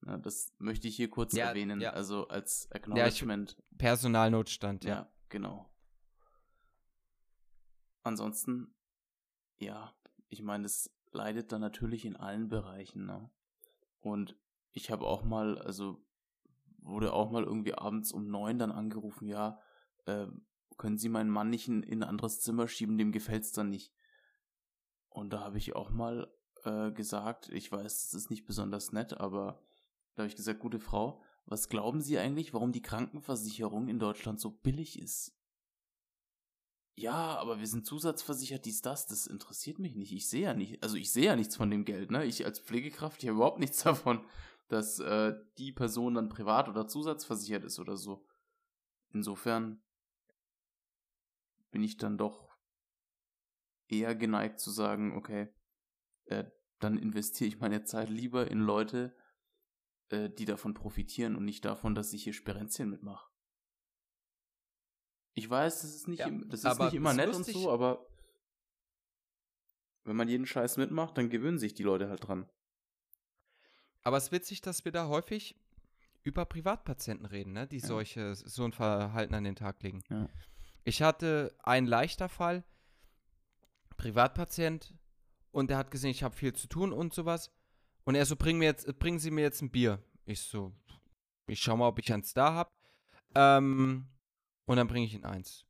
Na, 0.00 0.16
das 0.16 0.54
möchte 0.58 0.86
ich 0.88 0.96
hier 0.96 1.10
kurz 1.10 1.32
ja, 1.32 1.48
erwähnen, 1.48 1.80
ja. 1.80 1.90
also 1.90 2.28
als 2.28 2.70
Acknowledgement. 2.70 3.56
Ja, 3.58 3.64
Personalnotstand, 3.78 4.84
ja. 4.84 4.90
Ja, 4.90 5.12
genau. 5.28 5.68
Ansonsten, 8.02 8.74
ja, 9.58 9.92
ich 10.28 10.42
meine, 10.42 10.66
es 10.66 10.94
leidet 11.10 11.52
dann 11.52 11.60
natürlich 11.60 12.04
in 12.04 12.16
allen 12.16 12.48
Bereichen, 12.48 13.06
ne? 13.06 13.30
Und 14.00 14.36
ich 14.72 14.90
habe 14.90 15.04
auch 15.04 15.24
mal, 15.24 15.58
also 15.58 16.04
wurde 16.78 17.12
auch 17.12 17.30
mal 17.30 17.42
irgendwie 17.42 17.74
abends 17.74 18.12
um 18.12 18.28
neun 18.28 18.58
dann 18.58 18.70
angerufen, 18.70 19.26
ja, 19.26 19.60
äh, 20.06 20.26
können 20.76 20.96
Sie 20.96 21.08
meinen 21.08 21.30
Mann 21.30 21.50
nicht 21.50 21.66
in, 21.66 21.82
in 21.82 22.02
ein 22.02 22.08
anderes 22.08 22.40
Zimmer 22.40 22.68
schieben, 22.68 22.98
dem 22.98 23.10
gefällt's 23.10 23.50
dann 23.50 23.68
nicht. 23.68 23.92
Und 25.18 25.32
da 25.32 25.40
habe 25.40 25.58
ich 25.58 25.74
auch 25.74 25.90
mal 25.90 26.32
äh, 26.64 26.90
gesagt, 26.92 27.48
ich 27.50 27.70
weiß, 27.70 28.10
das 28.10 28.14
ist 28.14 28.30
nicht 28.30 28.46
besonders 28.46 28.92
nett, 28.92 29.20
aber 29.20 29.60
da 30.14 30.22
habe 30.22 30.28
ich 30.28 30.36
gesagt, 30.36 30.60
gute 30.60 30.80
Frau, 30.80 31.22
was 31.46 31.68
glauben 31.68 32.00
Sie 32.00 32.18
eigentlich, 32.18 32.54
warum 32.54 32.72
die 32.72 32.82
Krankenversicherung 32.82 33.88
in 33.88 33.98
Deutschland 33.98 34.40
so 34.40 34.50
billig 34.50 34.98
ist? 34.98 35.38
ja, 36.98 37.38
aber 37.38 37.60
wir 37.60 37.66
sind 37.68 37.86
zusatzversichert, 37.86 38.64
dies, 38.64 38.82
das, 38.82 39.06
das 39.06 39.28
interessiert 39.28 39.78
mich 39.78 39.94
nicht. 39.94 40.12
Ich 40.12 40.28
sehe 40.28 40.42
ja 40.42 40.54
nicht, 40.54 40.82
also 40.82 40.96
ich 40.96 41.12
sehe 41.12 41.26
ja 41.26 41.36
nichts 41.36 41.54
von 41.54 41.70
dem 41.70 41.84
Geld, 41.84 42.10
ne? 42.10 42.24
Ich 42.24 42.44
als 42.44 42.58
Pflegekraft, 42.58 43.22
ich 43.22 43.28
habe 43.28 43.36
überhaupt 43.36 43.60
nichts 43.60 43.82
davon, 43.84 44.26
dass 44.66 44.98
äh, 44.98 45.34
die 45.58 45.72
Person 45.72 46.14
dann 46.14 46.28
privat 46.28 46.68
oder 46.68 46.88
zusatzversichert 46.88 47.64
ist 47.64 47.78
oder 47.78 47.96
so. 47.96 48.26
Insofern 49.12 49.80
bin 51.70 51.84
ich 51.84 51.96
dann 51.98 52.18
doch 52.18 52.47
eher 53.88 54.14
geneigt 54.14 54.60
zu 54.60 54.70
sagen, 54.70 55.16
okay, 55.16 55.48
äh, 56.26 56.44
dann 56.78 56.98
investiere 56.98 57.48
ich 57.48 57.58
meine 57.58 57.84
Zeit 57.84 58.08
lieber 58.08 58.50
in 58.50 58.60
Leute, 58.60 59.16
äh, 60.10 60.30
die 60.30 60.44
davon 60.44 60.74
profitieren 60.74 61.36
und 61.36 61.44
nicht 61.44 61.64
davon, 61.64 61.94
dass 61.94 62.12
ich 62.12 62.24
hier 62.24 62.32
Sperenzien 62.32 62.90
mitmache. 62.90 63.28
Ich 65.34 65.48
weiß, 65.48 65.82
das 65.82 65.94
ist 65.94 66.08
nicht, 66.08 66.20
Ja, 66.20 66.30
das 66.30 66.64
ist 66.64 66.78
nicht 66.80 66.94
immer 66.94 67.10
ist 67.10 67.16
nett 67.16 67.34
und 67.34 67.46
so, 67.46 67.70
aber 67.70 68.06
wenn 70.04 70.16
man 70.16 70.28
jeden 70.28 70.46
Scheiß 70.46 70.76
mitmacht, 70.78 71.16
dann 71.16 71.30
gewöhnen 71.30 71.58
sich 71.58 71.74
die 71.74 71.82
Leute 71.82 72.08
halt 72.08 72.26
dran. 72.26 72.48
Aber 74.02 74.16
es 74.16 74.24
ist 74.24 74.32
witzig, 74.32 74.60
dass 74.62 74.84
wir 74.84 74.92
da 74.92 75.08
häufig 75.08 75.54
über 76.22 76.44
Privatpatienten 76.44 77.26
reden, 77.26 77.52
ne, 77.52 77.66
die 77.66 77.78
Ja. 77.78 77.86
solche, 77.86 78.34
so 78.34 78.64
ein 78.64 78.72
Verhalten 78.72 79.34
an 79.34 79.44
den 79.44 79.56
Tag 79.56 79.82
legen. 79.82 80.02
Ja. 80.08 80.28
Ich 80.84 81.02
hatte 81.02 81.54
einen 81.62 81.86
leichter 81.86 82.28
Fall, 82.28 82.64
Privatpatient, 83.98 84.94
und 85.50 85.70
der 85.70 85.78
hat 85.78 85.90
gesehen, 85.90 86.10
ich 86.10 86.22
habe 86.22 86.34
viel 86.34 86.52
zu 86.52 86.68
tun 86.68 86.92
und 86.92 87.12
sowas. 87.12 87.50
Und 88.04 88.14
er 88.14 88.24
so, 88.24 88.36
bring 88.36 88.58
mir 88.58 88.66
jetzt, 88.66 88.98
bringen 88.98 89.18
Sie 89.18 89.30
mir 89.30 89.42
jetzt 89.42 89.60
ein 89.60 89.70
Bier. 89.70 90.02
Ich 90.24 90.40
so, 90.40 90.72
ich 91.46 91.60
schau 91.60 91.76
mal, 91.76 91.88
ob 91.88 91.98
ich 91.98 92.12
eins 92.12 92.32
da 92.32 92.52
habe. 92.52 92.70
Ähm, 93.34 94.08
und 94.66 94.76
dann 94.76 94.86
bringe 94.86 95.06
ich 95.06 95.14
ihm 95.14 95.24
eins. 95.24 95.64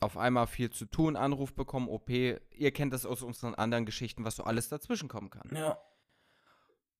Auf 0.00 0.18
einmal 0.18 0.46
viel 0.46 0.70
zu 0.70 0.86
tun, 0.86 1.16
Anruf 1.16 1.54
bekommen, 1.54 1.88
OP. 1.88 2.10
Ihr 2.10 2.72
kennt 2.72 2.92
das 2.92 3.06
aus 3.06 3.22
unseren 3.22 3.54
anderen 3.54 3.86
Geschichten, 3.86 4.24
was 4.24 4.36
so 4.36 4.44
alles 4.44 4.68
dazwischen 4.68 5.08
kommen 5.08 5.30
kann. 5.30 5.50
Ja. 5.54 5.78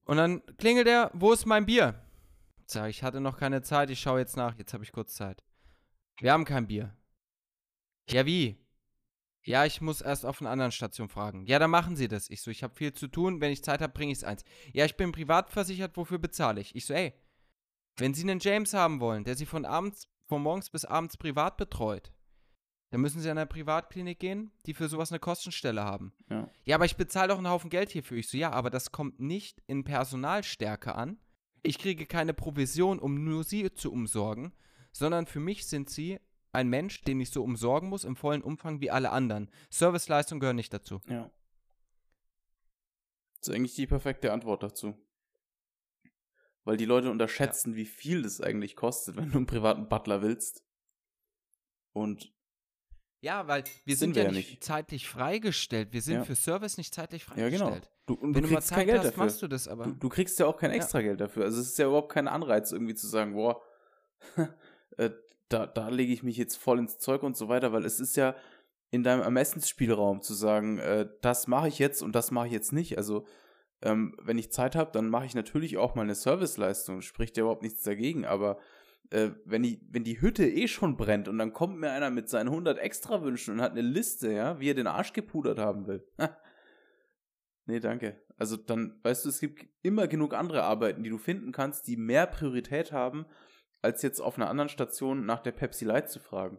Und 0.04 0.18
dann 0.18 0.44
klingelt 0.56 0.86
er, 0.86 1.10
wo 1.14 1.32
ist 1.32 1.46
mein 1.46 1.66
Bier? 1.66 2.00
Sag 2.66 2.88
ich, 2.88 3.02
hatte 3.02 3.20
noch 3.20 3.38
keine 3.38 3.62
Zeit, 3.62 3.90
ich 3.90 4.00
schaue 4.00 4.20
jetzt 4.20 4.36
nach, 4.36 4.56
jetzt 4.56 4.72
habe 4.72 4.84
ich 4.84 4.92
kurz 4.92 5.14
Zeit. 5.14 5.42
Wir 6.18 6.32
haben 6.32 6.44
kein 6.44 6.66
Bier. 6.66 6.96
Ja, 8.08 8.24
wie? 8.24 8.63
Ja, 9.44 9.66
ich 9.66 9.80
muss 9.80 10.00
erst 10.00 10.24
auf 10.24 10.40
einer 10.40 10.50
anderen 10.50 10.72
Station 10.72 11.08
fragen. 11.08 11.46
Ja, 11.46 11.58
dann 11.58 11.70
machen 11.70 11.96
Sie 11.96 12.08
das. 12.08 12.30
Ich 12.30 12.40
so, 12.40 12.50
ich 12.50 12.62
habe 12.62 12.74
viel 12.74 12.94
zu 12.94 13.08
tun, 13.08 13.40
wenn 13.40 13.52
ich 13.52 13.62
Zeit 13.62 13.82
habe, 13.82 13.92
bringe 13.92 14.12
ich 14.12 14.18
es 14.18 14.24
eins. 14.24 14.42
Ja, 14.72 14.86
ich 14.86 14.96
bin 14.96 15.12
privat 15.12 15.50
versichert, 15.50 15.96
wofür 15.96 16.18
bezahle 16.18 16.60
ich? 16.60 16.74
Ich 16.74 16.86
so, 16.86 16.94
ey, 16.94 17.12
wenn 17.98 18.14
Sie 18.14 18.22
einen 18.22 18.40
James 18.40 18.72
haben 18.72 19.00
wollen, 19.00 19.24
der 19.24 19.36
Sie 19.36 19.46
von 19.46 19.66
abends, 19.66 20.08
von 20.26 20.42
morgens 20.42 20.70
bis 20.70 20.86
abends 20.86 21.18
privat 21.18 21.58
betreut, 21.58 22.12
dann 22.90 23.00
müssen 23.00 23.20
Sie 23.20 23.28
an 23.28 23.36
eine 23.36 23.46
Privatklinik 23.46 24.18
gehen, 24.18 24.50
die 24.66 24.72
für 24.72 24.88
sowas 24.88 25.12
eine 25.12 25.18
Kostenstelle 25.18 25.84
haben. 25.84 26.14
Ja. 26.30 26.50
Ja, 26.64 26.76
aber 26.76 26.86
ich 26.86 26.96
bezahle 26.96 27.28
doch 27.28 27.38
einen 27.38 27.48
Haufen 27.48 27.68
Geld 27.68 27.90
hierfür. 27.90 28.16
Ich 28.16 28.28
so, 28.28 28.38
ja, 28.38 28.50
aber 28.50 28.70
das 28.70 28.92
kommt 28.92 29.20
nicht 29.20 29.62
in 29.66 29.84
Personalstärke 29.84 30.94
an. 30.94 31.18
Ich 31.62 31.78
kriege 31.78 32.06
keine 32.06 32.34
Provision, 32.34 32.98
um 32.98 33.24
nur 33.24 33.44
sie 33.44 33.72
zu 33.74 33.92
umsorgen, 33.92 34.54
sondern 34.92 35.26
für 35.26 35.40
mich 35.40 35.66
sind 35.66 35.90
sie 35.90 36.18
ein 36.54 36.68
Mensch, 36.68 37.02
den 37.02 37.20
ich 37.20 37.30
so 37.30 37.42
umsorgen 37.42 37.88
muss 37.88 38.04
im 38.04 38.16
vollen 38.16 38.42
Umfang 38.42 38.80
wie 38.80 38.90
alle 38.90 39.10
anderen. 39.10 39.50
Serviceleistungen 39.70 40.40
gehören 40.40 40.56
nicht 40.56 40.72
dazu. 40.72 41.00
Ja. 41.08 41.30
Das 43.38 43.48
ist 43.48 43.54
eigentlich 43.54 43.74
die 43.74 43.86
perfekte 43.86 44.32
Antwort 44.32 44.62
dazu. 44.62 44.96
Weil 46.64 46.76
die 46.78 46.86
Leute 46.86 47.10
unterschätzen, 47.10 47.74
wie 47.76 47.84
viel 47.84 48.22
das 48.22 48.40
eigentlich 48.40 48.74
kostet, 48.74 49.16
wenn 49.16 49.30
du 49.30 49.36
einen 49.38 49.46
privaten 49.46 49.88
Butler 49.88 50.22
willst. 50.22 50.64
Und 51.92 52.32
Ja, 53.20 53.46
weil 53.48 53.64
wir 53.84 53.96
Sind 53.96 54.14
sind, 54.14 54.16
wir 54.16 54.22
ja 54.24 54.28
ja 54.28 54.34
nicht, 54.34 54.50
nicht. 54.50 54.64
zeitlich 54.64 55.08
freigestellt. 55.08 55.92
Wir 55.92 56.00
sind 56.02 56.14
Ja. 56.16 56.24
für 56.24 56.34
Service 56.36 56.76
nicht 56.78 56.94
zeitlich 56.94 57.22
ja, 57.22 57.34
freigestellt. 57.34 57.60
genau. 57.82 57.88
Du, 58.06 58.14
und 58.14 58.34
Wenn 58.34 58.42
du 58.42 58.48
du 58.48 58.54
mal 58.54 58.60
Zeit 58.62 58.86
Geld 58.86 58.98
hast, 58.98 59.06
dafür. 59.08 59.24
machst 59.24 59.42
du 59.42 59.48
das 59.48 59.66
aber. 59.68 59.84
Du, 59.84 59.92
du 59.92 60.08
kriegst 60.10 60.38
ja 60.38 60.46
auch 60.46 60.56
kein 60.58 60.70
Ja. 60.70 60.76
Extrageld 60.76 61.20
dafür. 61.20 61.44
Also 61.44 61.60
es 61.60 61.68
ist 61.68 61.78
ja 61.78 61.86
überhaupt 61.86 62.12
kein 62.12 62.28
Anreiz, 62.28 62.70
irgendwie 62.72 62.94
zu 62.94 63.06
sagen, 63.06 63.32
boah, 63.34 63.62
äh, 64.98 65.10
da, 65.48 65.66
da 65.66 65.88
lege 65.88 66.12
ich 66.12 66.22
mich 66.22 66.36
jetzt 66.36 66.56
voll 66.56 66.78
ins 66.78 66.98
Zeug 66.98 67.22
und 67.22 67.36
so 67.36 67.48
weiter, 67.48 67.72
weil 67.72 67.84
es 67.84 68.00
ist 68.00 68.16
ja 68.16 68.34
in 68.90 69.02
deinem 69.02 69.22
Ermessensspielraum 69.22 70.22
zu 70.22 70.34
sagen, 70.34 70.78
äh, 70.78 71.08
das 71.20 71.46
mache 71.46 71.68
ich 71.68 71.78
jetzt 71.78 72.02
und 72.02 72.14
das 72.14 72.30
mache 72.30 72.46
ich 72.46 72.52
jetzt 72.52 72.72
nicht. 72.72 72.96
Also 72.96 73.26
ähm, 73.82 74.16
wenn 74.22 74.38
ich 74.38 74.52
Zeit 74.52 74.76
habe, 74.76 74.92
dann 74.92 75.08
mache 75.08 75.26
ich 75.26 75.34
natürlich 75.34 75.76
auch 75.76 75.94
mal 75.94 76.02
eine 76.02 76.14
Serviceleistung. 76.14 77.02
Spricht 77.02 77.36
ja 77.36 77.42
überhaupt 77.42 77.62
nichts 77.62 77.82
dagegen, 77.82 78.24
aber 78.24 78.58
äh, 79.10 79.30
wenn, 79.44 79.62
die, 79.62 79.80
wenn 79.90 80.04
die 80.04 80.20
Hütte 80.20 80.48
eh 80.48 80.68
schon 80.68 80.96
brennt 80.96 81.28
und 81.28 81.38
dann 81.38 81.52
kommt 81.52 81.78
mir 81.78 81.90
einer 81.90 82.10
mit 82.10 82.28
seinen 82.28 82.48
100 82.48 82.78
Extrawünschen 82.78 83.54
und 83.54 83.60
hat 83.60 83.72
eine 83.72 83.82
Liste, 83.82 84.32
ja, 84.32 84.58
wie 84.60 84.70
er 84.70 84.74
den 84.74 84.86
Arsch 84.86 85.12
gepudert 85.12 85.58
haben 85.58 85.86
will. 85.86 86.06
nee, 87.66 87.80
danke. 87.80 88.22
Also 88.36 88.56
dann, 88.56 88.98
weißt 89.02 89.24
du, 89.24 89.28
es 89.28 89.40
gibt 89.40 89.66
immer 89.82 90.08
genug 90.08 90.34
andere 90.34 90.62
Arbeiten, 90.62 91.02
die 91.02 91.10
du 91.10 91.18
finden 91.18 91.52
kannst, 91.52 91.86
die 91.86 91.96
mehr 91.96 92.26
Priorität 92.26 92.92
haben, 92.92 93.26
als 93.84 94.02
jetzt 94.02 94.20
auf 94.20 94.36
einer 94.36 94.48
anderen 94.48 94.68
Station 94.70 95.26
nach 95.26 95.40
der 95.40 95.52
Pepsi 95.52 95.84
Light 95.84 96.10
zu 96.10 96.18
fragen. 96.18 96.58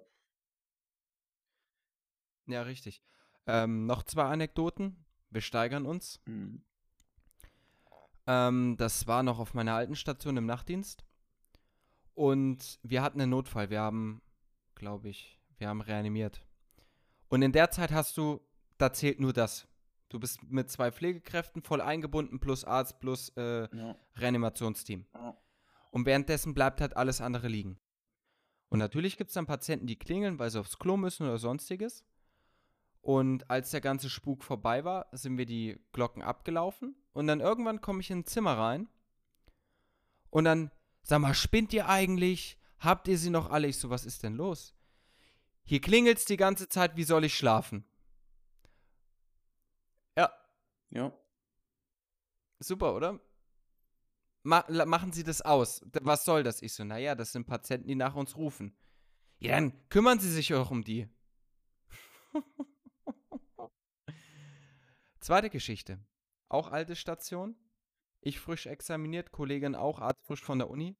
Ja, 2.46 2.62
richtig. 2.62 3.03
Ähm, 3.48 3.86
noch 3.88 4.03
zwei 4.03 4.25
Anekdoten. 4.25 5.05
Wir 5.32 5.41
steigern 5.41 5.86
uns. 5.86 6.22
Mhm. 6.25 6.63
Ähm, 8.27 8.75
das 8.77 9.08
war 9.08 9.24
noch 9.24 9.39
auf 9.39 9.53
meiner 9.53 9.74
alten 9.74 9.96
Station 9.96 10.38
im 10.38 10.46
Nachtdienst. 10.46 11.03
Und 12.13 12.79
wir 12.84 13.01
hatten 13.01 13.20
einen 13.20 13.32
Notfall. 13.32 13.70
Wir 13.70 13.82
haben, 13.82 14.22
glaube 14.75 15.10
ich, 15.10 15.39
wir 15.58 15.67
haben 15.67 15.82
reanimiert. 15.82 16.46
Und 17.27 17.41
in 17.41 17.51
der 17.51 17.72
Zeit 17.72 17.91
hast 17.91 18.17
du, 18.17 18.39
da 18.77 18.94
zählt 18.94 19.20
nur 19.20 19.34
das. 19.34 19.67
Du 20.10 20.20
bist 20.20 20.44
mit 20.44 20.70
zwei 20.70 20.91
Pflegekräften 20.91 21.63
voll 21.63 21.82
eingebunden, 21.82 22.39
plus 22.39 22.63
Arzt, 22.63 23.00
plus 23.00 23.29
äh, 23.36 23.67
Ja. 23.75 23.96
Reanimationsteam. 24.15 25.08
Ja. 25.13 25.36
Und 25.95 26.05
währenddessen 26.05 26.53
bleibt 26.53 26.81
halt 26.81 26.97
alles 26.97 27.21
andere 27.21 27.47
liegen. 27.47 27.79
Und 28.67 28.79
natürlich 28.79 29.15
gibt 29.15 29.29
es 29.29 29.33
dann 29.35 29.45
Patienten, 29.45 29.87
die 29.87 29.97
klingeln, 29.97 30.39
weil 30.39 30.49
sie 30.49 30.59
aufs 30.59 30.77
Klo 30.77 30.97
müssen 30.97 31.25
oder 31.25 31.37
sonstiges. 31.37 32.03
Und 32.99 33.49
als 33.49 33.71
der 33.71 33.79
ganze 33.79 34.09
Spuk 34.09 34.43
vorbei 34.43 34.83
war, 34.83 35.07
sind 35.13 35.37
wir 35.37 35.45
die 35.45 35.79
Glocken 35.93 36.21
abgelaufen. 36.21 36.97
Und 37.13 37.27
dann 37.27 37.39
irgendwann 37.39 37.79
komme 37.79 38.01
ich 38.01 38.11
in 38.11 38.19
ein 38.19 38.25
Zimmer 38.25 38.57
rein. 38.57 38.89
Und 40.31 40.43
dann, 40.43 40.69
sag 41.01 41.19
mal, 41.19 41.33
spinnt 41.33 41.71
ihr 41.71 41.87
eigentlich? 41.87 42.59
Habt 42.79 43.07
ihr 43.07 43.17
sie 43.17 43.29
noch 43.29 43.49
alle? 43.49 43.67
Ich 43.67 43.77
so, 43.77 43.89
was 43.89 44.05
ist 44.05 44.21
denn 44.21 44.33
los? 44.33 44.75
Hier 45.63 45.79
klingelt's 45.79 46.25
die 46.25 46.35
ganze 46.35 46.67
Zeit, 46.67 46.97
wie 46.97 47.05
soll 47.05 47.23
ich 47.23 47.37
schlafen? 47.37 47.85
Ja, 50.17 50.29
Ja. 50.89 51.13
Super, 52.59 52.93
oder? 52.93 53.21
Ma 54.45 54.63
machen 54.85 55.11
Sie 55.11 55.23
das 55.23 55.41
aus. 55.41 55.81
Was 56.01 56.23
soll 56.23 56.43
das? 56.43 56.61
Ich 56.61 56.73
so, 56.73 56.83
naja, 56.83 57.15
das 57.15 57.31
sind 57.31 57.47
Patienten, 57.47 57.87
die 57.87 57.95
nach 57.95 58.13
uns 58.13 58.37
rufen. 58.37 58.77
Ja, 59.39 59.55
dann 59.55 59.73
kümmern 59.89 60.19
Sie 60.19 60.31
sich 60.31 60.53
auch 60.53 60.69
um 60.69 60.83
die. 60.83 61.09
Zweite 65.19 65.49
Geschichte. 65.49 65.99
Auch 66.47 66.71
alte 66.71 66.95
Station. 66.95 67.55
Ich 68.21 68.39
frisch 68.39 68.67
examiniert, 68.67 69.31
Kollegin 69.31 69.73
auch, 69.73 69.99
Arzt 69.99 70.23
frisch 70.27 70.43
von 70.43 70.59
der 70.59 70.69
Uni. 70.69 70.95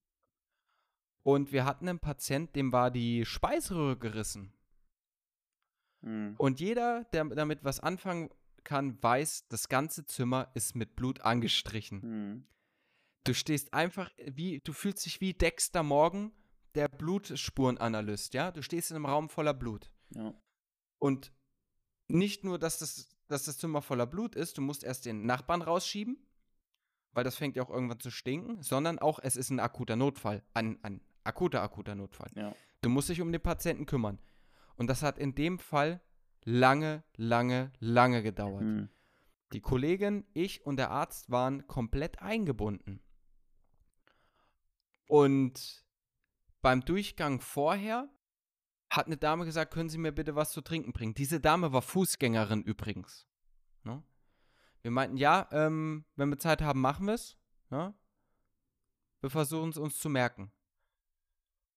Und 1.22 1.52
wir 1.52 1.66
hatten 1.66 1.88
einen 1.88 2.00
Patient, 2.00 2.56
dem 2.56 2.72
war 2.72 2.90
die 2.90 3.26
Speiseröhre 3.26 4.00
gerissen. 4.00 4.54
Mhm. 6.02 6.34
Und 6.40 6.60
jeder, 6.60 7.04
der 7.14 7.26
damit 7.26 7.64
was 7.64 7.80
anfangen 7.80 8.32
kann, 8.64 9.02
weiß, 9.04 9.48
das 9.50 9.70
ganze 9.70 10.08
Zimmer 10.08 10.50
ist 10.56 10.76
mit 10.76 10.96
Blut 10.96 11.22
angestrichen. 11.22 12.00
Mhm. 12.00 12.48
Du 13.26 13.34
stehst 13.34 13.74
einfach 13.74 14.10
wie, 14.18 14.60
du 14.60 14.72
fühlst 14.72 15.06
dich 15.06 15.20
wie 15.20 15.34
Dexter 15.34 15.84
Morgan, 15.84 16.32
der 16.76 16.88
Blutspurenanalyst, 16.88 18.34
ja? 18.34 18.52
Du 18.52 18.62
stehst 18.62 18.92
in 18.92 18.98
einem 18.98 19.06
Raum 19.06 19.30
voller 19.30 19.54
Blut. 19.54 19.92
Ja. 20.12 20.34
Und 21.00 21.32
nicht 22.08 22.44
nur, 22.44 22.60
dass 22.60 22.78
das, 22.78 23.10
dass 23.28 23.46
das 23.46 23.58
Zimmer 23.58 23.82
voller 23.82 24.06
Blut 24.06 24.36
ist, 24.36 24.58
du 24.58 24.62
musst 24.62 24.84
erst 24.84 25.06
den 25.06 25.26
Nachbarn 25.26 25.62
rausschieben, 25.62 26.18
weil 27.14 27.24
das 27.24 27.36
fängt 27.36 27.56
ja 27.56 27.64
auch 27.64 27.70
irgendwann 27.70 28.00
zu 28.00 28.12
stinken, 28.12 28.62
sondern 28.62 29.00
auch, 29.00 29.20
es 29.22 29.36
ist 29.36 29.50
ein 29.50 29.60
akuter 29.60 29.96
Notfall. 29.96 30.44
Ein, 30.54 30.78
ein 30.84 31.02
akuter, 31.24 31.64
akuter 31.64 31.96
Notfall. 31.96 32.30
Ja. 32.36 32.56
Du 32.82 32.90
musst 32.90 33.10
dich 33.10 33.22
um 33.22 33.32
den 33.32 33.42
Patienten 33.42 33.86
kümmern. 33.86 34.20
Und 34.76 34.88
das 34.88 35.02
hat 35.02 35.18
in 35.18 35.34
dem 35.34 35.58
Fall 35.58 36.02
lange, 36.44 37.04
lange, 37.16 37.72
lange 37.80 38.22
gedauert. 38.22 38.62
Mhm. 38.62 38.90
Die 39.54 39.62
Kollegin, 39.62 40.26
ich 40.34 40.66
und 40.66 40.78
der 40.78 40.92
Arzt 40.92 41.32
waren 41.32 41.66
komplett 41.68 42.22
eingebunden. 42.22 43.02
Und 45.08 45.86
beim 46.62 46.84
Durchgang 46.84 47.42
vorher 47.42 48.10
hat 48.90 49.08
eine 49.08 49.18
Dame 49.18 49.46
gesagt, 49.46 49.74
können 49.74 49.90
Sie 49.90 49.98
mir 49.98 50.12
bitte 50.12 50.36
was 50.36 50.52
zu 50.52 50.62
trinken 50.62 50.94
bringen. 50.94 51.14
Diese 51.14 51.40
Dame 51.40 51.74
war 51.74 51.82
Fußgängerin 51.82 52.64
übrigens. 52.64 53.28
Ne? 53.84 54.04
Wir 54.82 54.92
meinten, 54.92 55.18
ja, 55.18 55.48
ähm, 55.52 56.06
wenn 56.16 56.30
wir 56.30 56.38
Zeit 56.38 56.62
haben, 56.62 56.82
machen 56.82 57.08
wir 57.08 57.16
es. 57.16 57.38
Ne? 57.70 57.94
Wir 59.22 59.30
versuchen 59.30 59.70
es 59.70 59.78
uns 59.78 59.98
zu 59.98 60.10
merken. 60.10 60.52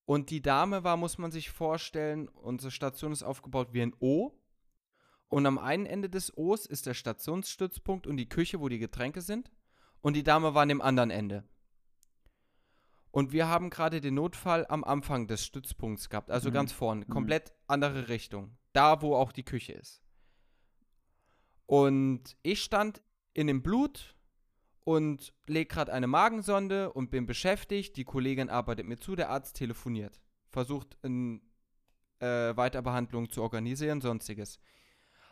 Und 0.05 0.31
die 0.31 0.41
Dame 0.41 0.85
war, 0.85 0.97
muss 0.97 1.19
man 1.19 1.31
sich 1.31 1.51
vorstellen, 1.51 2.29
unsere 2.29 2.71
Station 2.71 3.13
ist 3.13 3.23
aufgebaut 3.23 3.73
wie 3.73 3.83
ein 3.83 3.95
O. 4.01 4.33
Und 5.29 5.45
am 5.45 5.59
einen 5.59 5.85
Ende 5.85 6.09
des 6.09 6.35
O's 6.37 6.65
ist 6.65 6.87
der 6.87 6.95
Stationsstützpunkt 6.95 8.07
und 8.07 8.17
die 8.17 8.29
Küche, 8.29 8.61
wo 8.61 8.71
die 8.71 8.79
Getränke 8.79 9.21
sind. 9.21 9.51
Und 10.01 10.15
die 10.15 10.23
Dame 10.23 10.55
war 10.55 10.63
an 10.63 10.71
dem 10.71 10.81
anderen 10.81 11.11
Ende. 11.11 11.47
Und 13.11 13.33
wir 13.33 13.49
haben 13.49 13.71
gerade 13.71 14.01
den 14.01 14.15
Notfall 14.15 14.67
am 14.69 14.85
Anfang 14.85 15.27
des 15.27 15.45
Stützpunkts 15.45 16.09
gehabt, 16.11 16.31
also 16.31 16.51
Mhm. 16.51 16.55
ganz 16.55 16.73
vorne, 16.73 17.05
Mhm. 17.07 17.11
komplett 17.11 17.53
andere 17.67 18.09
Richtung. 18.09 18.57
Da, 18.73 19.01
wo 19.03 19.15
auch 19.17 19.33
die 19.33 19.45
Küche 19.45 19.73
ist. 19.73 20.03
Und 21.67 22.37
ich 22.43 22.63
stand 22.63 23.03
in 23.35 23.47
dem 23.47 23.63
Blut 23.63 24.15
und 24.85 25.33
lege 25.47 25.67
gerade 25.67 25.93
eine 25.93 26.07
Magensonde 26.07 26.93
und 26.93 27.11
bin 27.11 27.27
beschäftigt. 27.27 27.97
Die 27.97 28.05
Kollegin 28.05 28.49
arbeitet 28.49 28.87
mir 28.87 28.97
zu, 28.99 29.17
der 29.17 29.31
Arzt 29.31 29.57
telefoniert. 29.57 30.21
Versucht 30.51 30.97
eine 31.03 31.41
äh, 32.21 32.57
Weiterbehandlung 32.57 33.31
zu 33.31 33.43
organisieren, 33.43 34.01
sonstiges. 34.01 34.61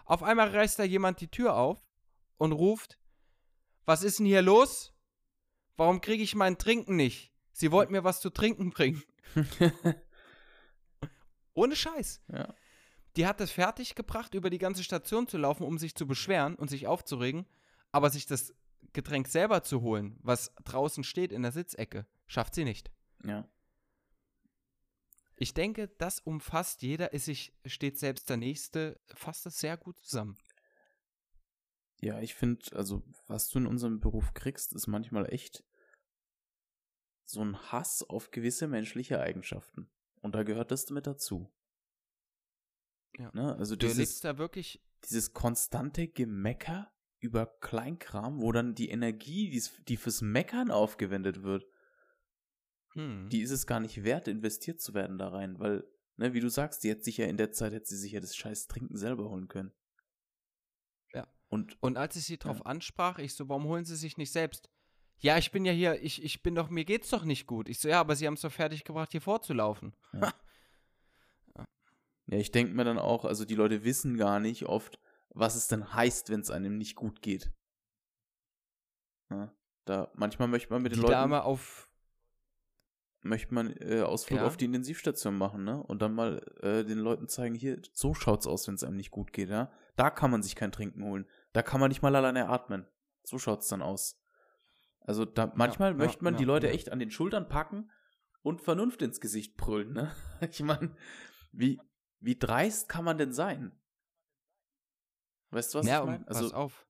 Auf 0.04 0.22
einmal 0.22 0.48
reißt 0.50 0.78
da 0.78 0.84
jemand 0.84 1.20
die 1.20 1.28
Tür 1.28 1.56
auf 1.56 1.82
und 2.36 2.52
ruft: 2.52 2.98
Was 3.86 4.02
ist 4.02 4.18
denn 4.18 4.26
hier 4.26 4.42
los? 4.42 4.92
Warum 5.76 6.00
kriege 6.00 6.22
ich 6.22 6.34
mein 6.34 6.58
Trinken 6.58 6.96
nicht? 6.96 7.32
Sie 7.56 7.72
wollten 7.72 7.92
mir 7.92 8.04
was 8.04 8.20
zu 8.20 8.28
trinken 8.28 8.68
bringen. 8.68 9.02
Ohne 11.54 11.74
Scheiß. 11.74 12.20
ja. 12.30 12.54
Die 13.16 13.26
hat 13.26 13.40
es 13.40 13.50
fertig 13.50 13.94
gebracht, 13.94 14.34
über 14.34 14.50
die 14.50 14.58
ganze 14.58 14.84
Station 14.84 15.26
zu 15.26 15.38
laufen, 15.38 15.62
um 15.64 15.78
sich 15.78 15.94
zu 15.94 16.06
beschweren 16.06 16.54
und 16.56 16.68
sich 16.68 16.86
aufzuregen, 16.86 17.46
aber 17.92 18.10
sich 18.10 18.26
das 18.26 18.52
Getränk 18.92 19.28
selber 19.28 19.62
zu 19.62 19.80
holen, 19.80 20.18
was 20.20 20.54
draußen 20.64 21.02
steht 21.02 21.32
in 21.32 21.40
der 21.40 21.52
Sitzecke, 21.52 22.06
schafft 22.26 22.54
sie 22.54 22.64
nicht. 22.64 22.90
Ja. 23.24 23.48
Ich 25.36 25.54
denke, 25.54 25.88
das 25.96 26.20
umfasst 26.20 26.82
jeder, 26.82 27.14
ist 27.14 27.24
sich, 27.24 27.54
steht 27.64 27.98
selbst 27.98 28.28
der 28.28 28.36
Nächste, 28.36 29.00
fasst 29.14 29.46
es 29.46 29.58
sehr 29.58 29.78
gut 29.78 29.98
zusammen. 30.00 30.36
Ja, 32.02 32.20
ich 32.20 32.34
finde, 32.34 32.76
also, 32.76 33.02
was 33.28 33.48
du 33.48 33.60
in 33.60 33.66
unserem 33.66 33.98
Beruf 33.98 34.34
kriegst, 34.34 34.74
ist 34.74 34.88
manchmal 34.88 35.32
echt 35.32 35.64
so 37.26 37.44
ein 37.44 37.56
Hass 37.72 38.02
auf 38.02 38.30
gewisse 38.30 38.68
menschliche 38.68 39.20
Eigenschaften. 39.20 39.90
Und 40.22 40.34
da 40.34 40.42
gehört 40.42 40.70
das 40.70 40.88
mit 40.90 41.06
dazu. 41.06 41.52
Ja. 43.18 43.30
Ne? 43.34 43.54
Also 43.56 43.76
Du 43.76 43.86
dieses, 43.86 44.20
da 44.20 44.38
wirklich, 44.38 44.82
dieses 45.04 45.32
konstante 45.32 46.08
Gemecker 46.08 46.92
über 47.18 47.46
Kleinkram, 47.60 48.40
wo 48.40 48.52
dann 48.52 48.74
die 48.74 48.90
Energie, 48.90 49.60
die 49.88 49.96
fürs 49.96 50.20
Meckern 50.22 50.70
aufgewendet 50.70 51.42
wird, 51.42 51.66
hm, 52.92 53.28
die 53.30 53.40
ist 53.40 53.50
es 53.50 53.66
gar 53.66 53.80
nicht 53.80 54.04
wert, 54.04 54.28
investiert 54.28 54.80
zu 54.80 54.94
werden 54.94 55.18
da 55.18 55.28
rein, 55.28 55.58
weil, 55.58 55.84
ne, 56.16 56.34
wie 56.34 56.40
du 56.40 56.48
sagst, 56.48 56.84
die 56.84 56.90
hätte 56.90 57.02
sich 57.04 57.16
ja 57.16 57.26
in 57.26 57.36
der 57.36 57.52
Zeit, 57.52 57.72
hätte 57.72 57.86
sie 57.86 57.96
sich 57.96 58.12
ja 58.12 58.20
das 58.20 58.36
scheiß 58.36 58.68
Trinken 58.68 58.96
selber 58.96 59.28
holen 59.30 59.48
können. 59.48 59.72
Ja. 61.12 61.26
Und, 61.48 61.80
Und 61.82 61.96
als 61.96 62.16
ich 62.16 62.24
sie 62.24 62.38
drauf 62.38 62.58
Ja. 62.58 62.66
ansprach, 62.66 63.18
ich 63.18 63.34
so, 63.34 63.48
warum 63.48 63.64
holen 63.64 63.84
sie 63.84 63.96
sich 63.96 64.16
nicht 64.16 64.32
selbst? 64.32 64.70
Ja, 65.18 65.38
ich 65.38 65.50
bin 65.50 65.64
ja 65.64 65.72
hier, 65.72 66.02
ich, 66.02 66.22
ich 66.22 66.42
bin 66.42 66.54
doch, 66.54 66.68
mir 66.68 66.84
geht's 66.84 67.08
doch 67.10 67.24
nicht 67.24 67.46
gut. 67.46 67.68
Ich 67.68 67.80
so, 67.80 67.88
ja, 67.88 68.00
aber 68.00 68.16
sie 68.16 68.26
haben 68.26 68.34
es 68.34 68.42
doch 68.42 68.52
fertig 68.52 68.84
gebracht, 68.84 69.12
hier 69.12 69.20
vorzulaufen. 69.22 69.94
ja, 70.12 70.32
ich 72.26 72.50
denke 72.50 72.74
mir 72.74 72.84
dann 72.84 72.98
auch, 72.98 73.24
also 73.24 73.44
die 73.44 73.54
Leute 73.54 73.84
wissen 73.84 74.16
gar 74.16 74.40
nicht 74.40 74.66
oft, 74.66 75.00
was 75.30 75.54
es 75.54 75.68
denn 75.68 75.94
heißt, 75.94 76.30
wenn 76.30 76.40
es 76.40 76.50
einem 76.50 76.76
nicht 76.76 76.96
gut 76.96 77.22
geht. 77.22 77.50
Ja, 79.30 79.52
da, 79.84 80.10
manchmal 80.14 80.48
möchte 80.48 80.72
man 80.72 80.82
mit 80.82 80.92
den 80.92 80.96
Die 80.96 81.02
Leuten, 81.02 81.12
Dame 81.12 81.42
auf, 81.44 81.88
möchte 83.22 83.54
man 83.54 83.74
äh, 83.80 84.02
Ausflug 84.02 84.40
Ja. 84.40 84.46
auf 84.46 84.56
die 84.56 84.66
Intensivstation 84.66 85.36
machen, 85.36 85.64
ne? 85.64 85.82
Und 85.82 86.02
dann 86.02 86.14
mal 86.14 86.38
äh, 86.60 86.84
den 86.84 86.98
Leuten 86.98 87.28
zeigen, 87.28 87.54
hier, 87.54 87.80
so 87.92 88.14
schaut's 88.14 88.46
aus, 88.46 88.68
wenn 88.68 88.74
es 88.74 88.84
einem 88.84 88.96
nicht 88.96 89.10
gut 89.10 89.32
geht, 89.32 89.48
ja? 89.48 89.72
Da 89.96 90.10
kann 90.10 90.30
man 90.30 90.42
sich 90.42 90.54
kein 90.56 90.72
Trinken 90.72 91.02
holen. 91.04 91.26
Da 91.52 91.62
kann 91.62 91.80
man 91.80 91.88
nicht 91.88 92.02
mal 92.02 92.14
alleine 92.14 92.48
atmen. 92.48 92.86
So 93.24 93.38
schaut's 93.38 93.68
dann 93.68 93.82
aus. 93.82 94.20
Also 95.06 95.24
da 95.24 95.52
manchmal 95.54 95.92
ja, 95.92 95.96
möchte 95.96 96.24
man 96.24 96.34
ja, 96.34 96.38
die 96.38 96.44
Leute 96.44 96.66
ja. 96.66 96.72
echt 96.72 96.90
an 96.90 96.98
den 96.98 97.10
Schultern 97.10 97.48
packen 97.48 97.90
und 98.42 98.60
Vernunft 98.60 99.02
ins 99.02 99.20
Gesicht 99.20 99.56
brüllen, 99.56 99.92
ne? 99.92 100.14
Ich 100.50 100.60
meine, 100.60 100.94
wie, 101.52 101.80
wie 102.20 102.38
dreist 102.38 102.88
kann 102.88 103.04
man 103.04 103.16
denn 103.16 103.32
sein? 103.32 103.72
Weißt 105.50 105.74
du, 105.74 105.78
was 105.78 105.86
ja, 105.86 106.00
ich 106.00 106.06
meine? 106.06 106.24
pass 106.24 106.36
Also, 106.36 106.54
auf. 106.54 106.86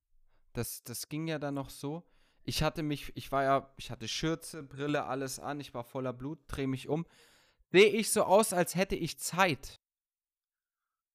Das, 0.55 0.83
das 0.83 1.09
ging 1.09 1.29
ja 1.29 1.39
dann 1.39 1.55
noch 1.55 1.69
so. 1.69 2.05
Ich 2.43 2.63
hatte 2.63 2.83
mich, 2.83 3.13
ich 3.17 3.31
war 3.33 3.43
ja, 3.43 3.75
ich 3.77 3.91
hatte 3.91 4.09
Schürze, 4.09 4.63
Brille, 4.63 5.05
alles 5.05 5.39
an, 5.39 5.61
ich 5.61 5.75
war 5.75 5.85
voller 5.85 6.13
Blut, 6.13 6.39
drehe 6.49 6.67
mich 6.67 6.89
um. 6.89 7.07
Sehe 7.71 7.91
ich 7.91 8.11
so 8.11 8.23
aus, 8.23 8.53
als 8.53 8.75
hätte 8.75 8.97
ich 8.97 9.19
Zeit. 9.19 9.81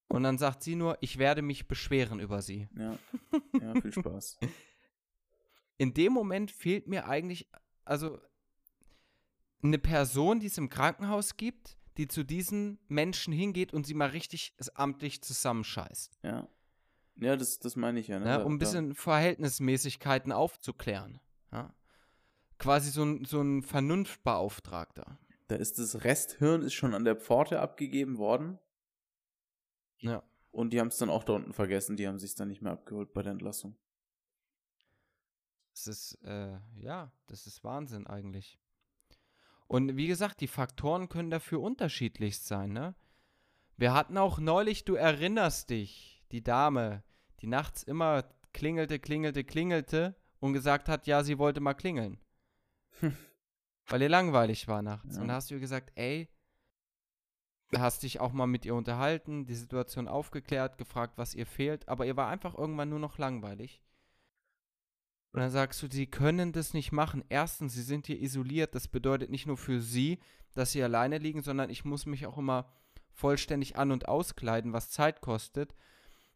Und 0.07 0.23
dann 0.23 0.37
sagt 0.37 0.61
sie 0.61 0.75
nur, 0.75 0.97
ich 0.99 1.17
werde 1.17 1.41
mich 1.41 1.67
beschweren 1.67 2.19
über 2.19 2.41
sie. 2.41 2.67
ja, 2.77 2.97
ja, 3.61 3.81
viel 3.81 3.93
Spaß. 3.93 4.37
In 5.81 5.95
dem 5.95 6.13
Moment 6.13 6.51
fehlt 6.51 6.87
mir 6.87 7.07
eigentlich, 7.07 7.49
also 7.85 8.19
eine 9.63 9.79
Person, 9.79 10.39
die 10.39 10.45
es 10.45 10.59
im 10.59 10.69
Krankenhaus 10.69 11.37
gibt, 11.37 11.75
die 11.97 12.07
zu 12.07 12.23
diesen 12.23 12.77
Menschen 12.87 13.33
hingeht 13.33 13.73
und 13.73 13.87
sie 13.87 13.95
mal 13.95 14.09
richtig 14.09 14.53
amtlich 14.75 15.23
zusammenscheißt. 15.23 16.19
Ja. 16.21 16.47
Ja, 17.15 17.35
das, 17.35 17.57
das 17.57 17.75
meine 17.75 17.99
ich 17.99 18.09
ja, 18.09 18.19
ne? 18.19 18.25
Ja, 18.27 18.37
Da- 18.37 18.43
um 18.43 18.53
ein 18.53 18.59
bisschen 18.59 18.93
Verhältnismäßigkeiten 18.93 20.31
aufzuklären. 20.31 21.19
Ja? 21.51 21.73
Quasi 22.59 22.91
so 22.91 23.03
ein, 23.03 23.25
so 23.25 23.41
ein 23.41 23.63
Vernunftbeauftragter. 23.63 25.17
Da 25.47 25.55
ist 25.55 25.79
das 25.79 26.03
Resthirn 26.03 26.61
ist 26.61 26.73
schon 26.75 26.93
an 26.93 27.05
der 27.05 27.15
Pforte 27.15 27.59
abgegeben 27.59 28.19
worden 28.19 28.59
Ja. 29.97 30.21
und 30.51 30.73
die 30.73 30.79
haben 30.79 30.89
es 30.89 30.97
dann 30.97 31.09
auch 31.09 31.23
da 31.23 31.33
unten 31.33 31.53
vergessen. 31.53 31.97
Die 31.97 32.07
haben 32.07 32.19
sich 32.19 32.35
dann 32.35 32.49
nicht 32.49 32.61
mehr 32.61 32.73
abgeholt 32.73 33.13
bei 33.13 33.23
der 33.23 33.31
Entlassung. 33.31 33.75
Das 35.73 35.87
ist, 35.87 36.15
äh, 36.23 36.57
ja, 36.75 37.11
das 37.27 37.47
ist 37.47 37.63
Wahnsinn 37.63 38.07
eigentlich. 38.07 38.59
Und 39.67 39.95
wie 39.95 40.07
gesagt, 40.07 40.41
die 40.41 40.47
Faktoren 40.47 41.07
können 41.07 41.29
dafür 41.29 41.61
unterschiedlich 41.61 42.39
sein, 42.39 42.73
ne? 42.73 42.93
Wir 43.77 43.93
hatten 43.93 44.17
auch 44.17 44.37
neulich, 44.37 44.83
du 44.83 44.95
erinnerst 44.95 45.69
dich, 45.69 46.23
die 46.31 46.43
Dame, 46.43 47.03
die 47.39 47.47
nachts 47.47 47.83
immer 47.83 48.25
klingelte, 48.53 48.99
klingelte, 48.99 49.43
klingelte 49.43 50.15
und 50.39 50.53
gesagt 50.53 50.89
hat, 50.89 51.07
ja, 51.07 51.23
sie 51.23 51.39
wollte 51.39 51.61
mal 51.61 51.73
klingeln. 51.73 52.19
Weil 53.87 54.01
ihr 54.01 54.09
langweilig 54.09 54.67
war 54.67 54.81
nachts. 54.81 55.15
Ja. 55.15 55.21
Und 55.21 55.29
da 55.29 55.35
hast 55.35 55.49
du 55.49 55.55
ihr 55.55 55.59
gesagt, 55.59 55.91
ey, 55.95 56.29
hast 57.73 58.03
dich 58.03 58.19
auch 58.19 58.33
mal 58.33 58.47
mit 58.47 58.65
ihr 58.65 58.75
unterhalten, 58.75 59.45
die 59.45 59.55
Situation 59.55 60.07
aufgeklärt, 60.07 60.77
gefragt, 60.77 61.17
was 61.17 61.33
ihr 61.33 61.45
fehlt, 61.45 61.87
aber 61.87 62.05
ihr 62.05 62.17
war 62.17 62.27
einfach 62.27 62.57
irgendwann 62.57 62.89
nur 62.89 62.99
noch 62.99 63.17
langweilig. 63.17 63.81
Und 65.33 65.39
dann 65.39 65.49
sagst 65.51 65.81
du, 65.81 65.87
sie 65.89 66.07
können 66.07 66.51
das 66.51 66.73
nicht 66.73 66.91
machen. 66.91 67.23
Erstens, 67.29 67.73
sie 67.73 67.83
sind 67.83 68.07
hier 68.07 68.19
isoliert. 68.19 68.75
Das 68.75 68.87
bedeutet 68.87 69.29
nicht 69.29 69.47
nur 69.47 69.57
für 69.57 69.79
sie, 69.79 70.19
dass 70.53 70.71
sie 70.73 70.83
alleine 70.83 71.17
liegen, 71.19 71.41
sondern 71.41 71.69
ich 71.69 71.85
muss 71.85 72.05
mich 72.05 72.25
auch 72.27 72.37
immer 72.37 72.69
vollständig 73.13 73.77
an- 73.77 73.91
und 73.91 74.07
auskleiden, 74.07 74.73
was 74.73 74.89
Zeit 74.89 75.21
kostet. 75.21 75.73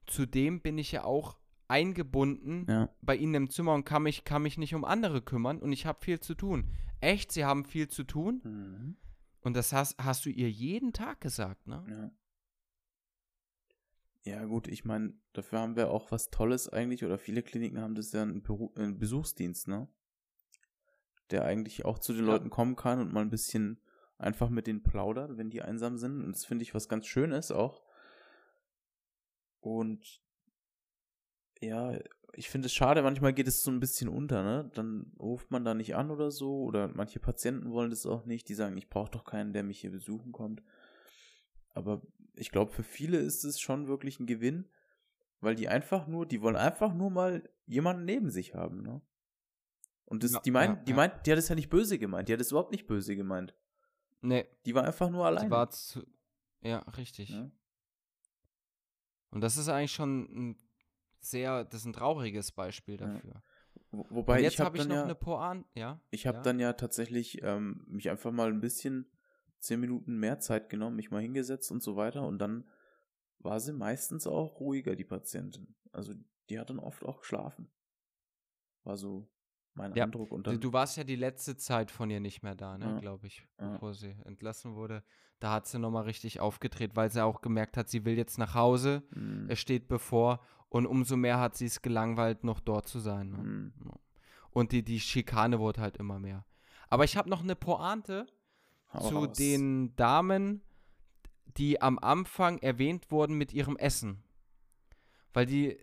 Zudem 0.08 0.62
bin 0.62 0.77
ich 0.77 0.91
ja 0.93 1.03
auch 1.03 1.38
eingebunden 1.67 2.65
Ja. 2.69 2.89
bei 3.01 3.15
ihnen 3.15 3.34
im 3.34 3.49
Zimmer 3.49 3.73
und 3.73 3.86
kann 3.86 4.03
mich, 4.03 4.23
kann 4.23 4.43
mich 4.43 4.58
nicht 4.58 4.75
um 4.75 4.86
andere 4.86 5.21
kümmern 5.21 5.60
und 5.60 5.71
ich 5.73 5.86
habe 5.86 6.03
viel 6.03 6.19
zu 6.19 6.36
tun. 6.36 6.71
Echt, 7.01 7.31
sie 7.31 7.43
haben 7.43 7.65
viel 7.65 7.88
zu 7.88 8.03
tun? 8.03 8.41
Mhm. 8.43 8.97
Und 9.41 9.55
das 9.55 9.73
hast, 9.73 9.97
hast 9.97 10.25
du 10.25 10.29
ihr 10.29 10.49
jeden 10.49 10.93
Tag 10.93 11.21
gesagt, 11.21 11.67
ne? 11.67 11.84
Ja. 11.89 12.12
Ja, 14.25 14.43
gut, 14.45 14.67
ich 14.67 14.85
meine, 14.85 15.13
dafür 15.33 15.59
haben 15.59 15.75
wir 15.75 15.91
auch 15.91 16.11
was 16.11 16.31
Tolles 16.31 16.67
eigentlich, 16.67 17.05
oder 17.05 17.19
viele 17.19 17.43
Kliniken 17.43 17.79
haben 17.79 17.93
das 17.93 18.11
ja 18.11 18.23
einen, 18.23 18.41
Beru 18.41 18.73
einen 18.75 18.97
Besuchsdienst, 18.97 19.67
ne? 19.67 19.88
Der 21.29 21.45
eigentlich 21.45 21.85
auch 21.85 21.99
zu 21.99 22.11
den 22.11 22.25
Ja. 22.25 22.31
Leuten 22.31 22.49
kommen 22.49 22.75
kann 22.75 22.99
und 22.99 23.13
mal 23.13 23.21
ein 23.21 23.29
bisschen 23.29 23.79
einfach 24.17 24.49
mit 24.49 24.65
denen 24.65 24.81
plaudert, 24.81 25.38
wenn 25.38 25.51
die 25.51 25.61
einsam 25.61 25.97
sind. 25.97 26.23
Und 26.23 26.31
das 26.31 26.43
finde 26.45 26.63
ich 26.63 26.73
was 26.73 26.89
ganz 26.89 27.05
Schönes 27.05 27.51
auch. 27.51 27.83
Und 29.59 30.23
ja, 31.61 31.99
ich 32.33 32.49
finde 32.49 32.65
es 32.65 32.73
schade, 32.73 33.03
manchmal 33.03 33.33
geht 33.33 33.47
es 33.47 33.61
so 33.61 33.69
ein 33.69 33.79
bisschen 33.79 34.09
unter, 34.09 34.43
ne? 34.43 34.71
Dann 34.73 35.13
ruft 35.19 35.51
man 35.51 35.63
da 35.63 35.75
nicht 35.75 35.95
an 35.95 36.09
oder 36.09 36.31
so, 36.31 36.63
oder 36.63 36.88
manche 36.88 37.19
Patienten 37.19 37.71
wollen 37.71 37.91
das 37.91 38.07
auch 38.07 38.25
nicht, 38.25 38.49
die 38.49 38.55
sagen, 38.55 38.75
ich 38.75 38.89
brauche 38.89 39.11
doch 39.11 39.23
keinen, 39.23 39.53
der 39.53 39.61
mich 39.63 39.81
hier 39.81 39.91
besuchen 39.91 40.31
kommt. 40.31 40.63
Aber 41.73 42.01
ich 42.38 42.52
glaube, 42.52 42.71
für 42.71 42.84
viele 42.84 43.17
ist 43.17 43.43
es 43.43 43.60
schon 43.60 43.88
wirklich 43.88 44.19
ein 44.19 44.26
Gewinn, 44.28 44.69
weil 45.41 45.56
die 45.56 45.67
einfach 45.69 46.08
nur, 46.08 46.26
die 46.26 46.41
wollen 46.41 46.56
einfach 46.56 46.93
nur 46.93 47.10
mal 47.12 47.48
jemanden 47.65 48.06
neben 48.06 48.30
sich 48.30 48.54
haben, 48.56 48.82
ne? 48.82 49.02
Und 50.06 50.24
das, 50.24 50.34
Ja, 50.34 50.39
die 50.41 50.52
meint, 50.52 50.78
ja, 50.80 50.84
die 50.84 50.91
ja. 50.91 50.95
meint, 50.98 51.26
die 51.26 51.32
hat 51.32 51.39
es 51.39 51.50
ja 51.50 51.56
nicht 51.56 51.69
böse 51.69 51.98
gemeint, 51.98 52.30
die 52.30 52.34
hat 52.34 52.41
es 52.41 52.52
überhaupt 52.52 52.71
nicht 52.71 52.86
böse 52.88 53.15
gemeint. 53.15 53.56
Nee, 54.21 54.45
Die 54.65 54.74
war 54.76 54.84
einfach 54.84 55.10
nur 55.10 55.24
sie 55.24 55.28
alleine. 55.28 55.50
war 55.50 55.69
zu. 55.69 56.06
Ja, 56.62 56.80
richtig. 56.98 57.30
ja? 57.30 57.50
Und 59.32 59.41
das 59.41 59.58
ist 59.58 59.67
eigentlich 59.67 59.91
schon 59.93 60.24
ein 60.52 60.58
sehr, 61.19 61.65
das 61.65 61.82
ist 61.82 61.86
ein 61.86 61.93
trauriges 61.93 62.52
Beispiel 62.52 62.98
dafür. 62.98 63.43
Wo- 63.91 64.06
Wobei 64.10 64.38
Und 64.38 64.43
jetzt 64.43 64.60
habe 64.60 64.67
habe 64.67 64.78
ich 64.78 64.88
noch 64.88 64.95
ja, 64.95 65.04
eine 65.04 65.15
Poan, 65.15 65.65
ja. 65.74 66.00
ich 66.12 66.28
habe 66.28 66.41
dann 66.41 66.60
ja 66.60 66.74
tatsächlich 66.74 67.41
ähm, 67.43 67.84
mich 67.88 68.10
einfach 68.10 68.32
mal 68.32 68.50
ein 68.50 68.62
bisschen 68.62 69.10
zehn 69.60 69.80
Minuten 69.80 70.18
mehr 70.18 70.39
Zeit 70.39 70.70
genommen, 70.70 70.96
mich 70.96 71.12
mal 71.12 71.22
hingesetzt 71.22 71.72
und 71.72 71.82
so 71.84 71.96
weiter. 71.96 72.26
Und 72.26 72.39
dann 72.39 72.65
war 73.39 73.60
sie 73.60 73.74
meistens 73.74 74.28
auch 74.28 74.60
ruhiger, 74.60 74.96
die 74.96 75.04
Patientin. 75.06 75.76
Also 75.91 76.13
die 76.50 76.60
hat 76.60 76.70
dann 76.70 76.80
oft 76.80 77.04
auch 77.04 77.20
geschlafen. 77.22 77.70
War 78.84 78.98
so 78.98 79.28
mein 79.74 79.94
Ja, 79.96 80.06
Eindruck. 80.06 80.32
Und 80.32 80.48
Du, 80.48 80.52
dann, 80.52 80.62
du 80.62 80.74
warst 80.74 80.98
ja 80.98 81.04
die 81.04 81.15
letzte 81.15 81.58
Zeit 81.58 81.91
von 81.91 82.10
ihr 82.10 82.20
nicht 82.20 82.44
mehr 82.44 82.56
da, 82.56 82.78
ne, 82.78 82.86
Ja. 82.86 83.00
glaube 83.00 83.28
ich, 83.28 83.48
Ja. 83.60 83.72
bevor 83.74 83.94
sie 83.94 84.15
entlassen 84.26 84.76
wurde. 84.76 85.04
Da 85.39 85.52
hat 85.52 85.68
sie 85.68 85.80
nochmal 85.80 86.04
richtig 86.04 86.39
aufgedreht, 86.39 86.96
weil 86.96 87.10
sie 87.12 87.24
auch 87.24 87.41
gemerkt 87.41 87.76
hat, 87.78 87.89
sie 87.89 88.06
will 88.06 88.18
jetzt 88.18 88.38
nach 88.38 88.54
Hause. 88.56 89.04
Hm, 89.13 89.48
Es 89.50 89.60
steht 89.60 89.88
bevor. 89.88 90.39
Und 90.70 90.86
umso 90.88 91.15
mehr 91.18 91.39
hat 91.39 91.56
sie 91.56 91.65
es 91.65 91.82
gelangweilt, 91.82 92.44
noch 92.44 92.60
dort 92.60 92.88
zu 92.88 93.00
sein. 93.00 93.30
Ne? 93.32 93.38
hm, 93.38 93.74
Ja. 93.86 94.00
Und 94.52 94.72
die, 94.72 94.84
die 94.84 95.00
Schikane 95.02 95.60
wurde 95.60 95.82
halt 95.82 95.98
immer 95.98 96.20
mehr. 96.20 96.46
Aber 96.89 97.04
ich 97.04 97.18
habe 97.18 97.30
noch 97.30 97.44
eine 97.44 97.56
Pointe 97.56 98.26
hau 98.99 99.10
zu 99.10 99.15
raus. 99.17 99.38
den 99.38 99.95
Damen, 99.95 100.62
die 101.58 101.81
am 101.81 101.99
Anfang 101.99 102.58
erwähnt 102.60 103.12
wurden 103.12 103.38
mit 103.38 103.53
ihrem 103.53 103.77
Essen. 103.77 104.23
Weil 105.34 105.45
die, 105.45 105.77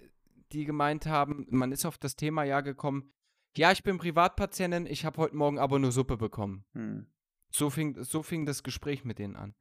die 0.53 0.64
gemeint 0.64 1.07
haben, 1.07 1.46
man 1.51 1.72
ist 1.72 1.85
auf 1.87 1.98
das 1.98 2.16
Thema 2.16 2.44
ja 2.44 2.61
gekommen, 2.61 3.11
ja, 3.57 3.70
ich 3.70 3.83
bin 3.83 3.98
Privatpatientin, 3.98 4.87
ich 4.87 5.05
habe 5.05 5.18
heute 5.18 5.37
Morgen 5.37 5.59
aber 5.59 5.79
nur 5.79 5.92
Suppe 5.92 6.16
bekommen. 6.16 6.64
Hm, 6.72 7.07
So 7.51 7.68
fing, 7.68 8.03
so 8.03 8.22
fing 8.22 8.46
das 8.46 8.62
Gespräch 8.62 9.05
mit 9.05 9.18
denen 9.18 9.37
an. 9.37 9.55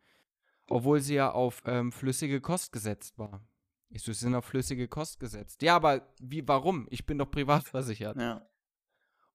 Obwohl 0.69 1.01
sie 1.01 1.15
ja 1.15 1.31
auf 1.31 1.61
ähm, 1.65 1.91
flüssige 1.91 2.39
Kost 2.39 2.71
gesetzt 2.71 3.17
war. 3.17 3.45
Ich 3.89 4.03
so, 4.03 4.13
sie 4.13 4.19
sind 4.19 4.35
auf 4.35 4.45
flüssige 4.45 4.87
Kost 4.87 5.19
gesetzt. 5.19 5.61
Ja, 5.61 5.75
aber 5.75 6.07
wie, 6.21 6.47
warum? 6.47 6.87
Ich 6.89 7.05
bin 7.05 7.17
doch 7.17 7.29
privat 7.29 7.65
versichert. 7.67 8.15
ja. 8.17 8.47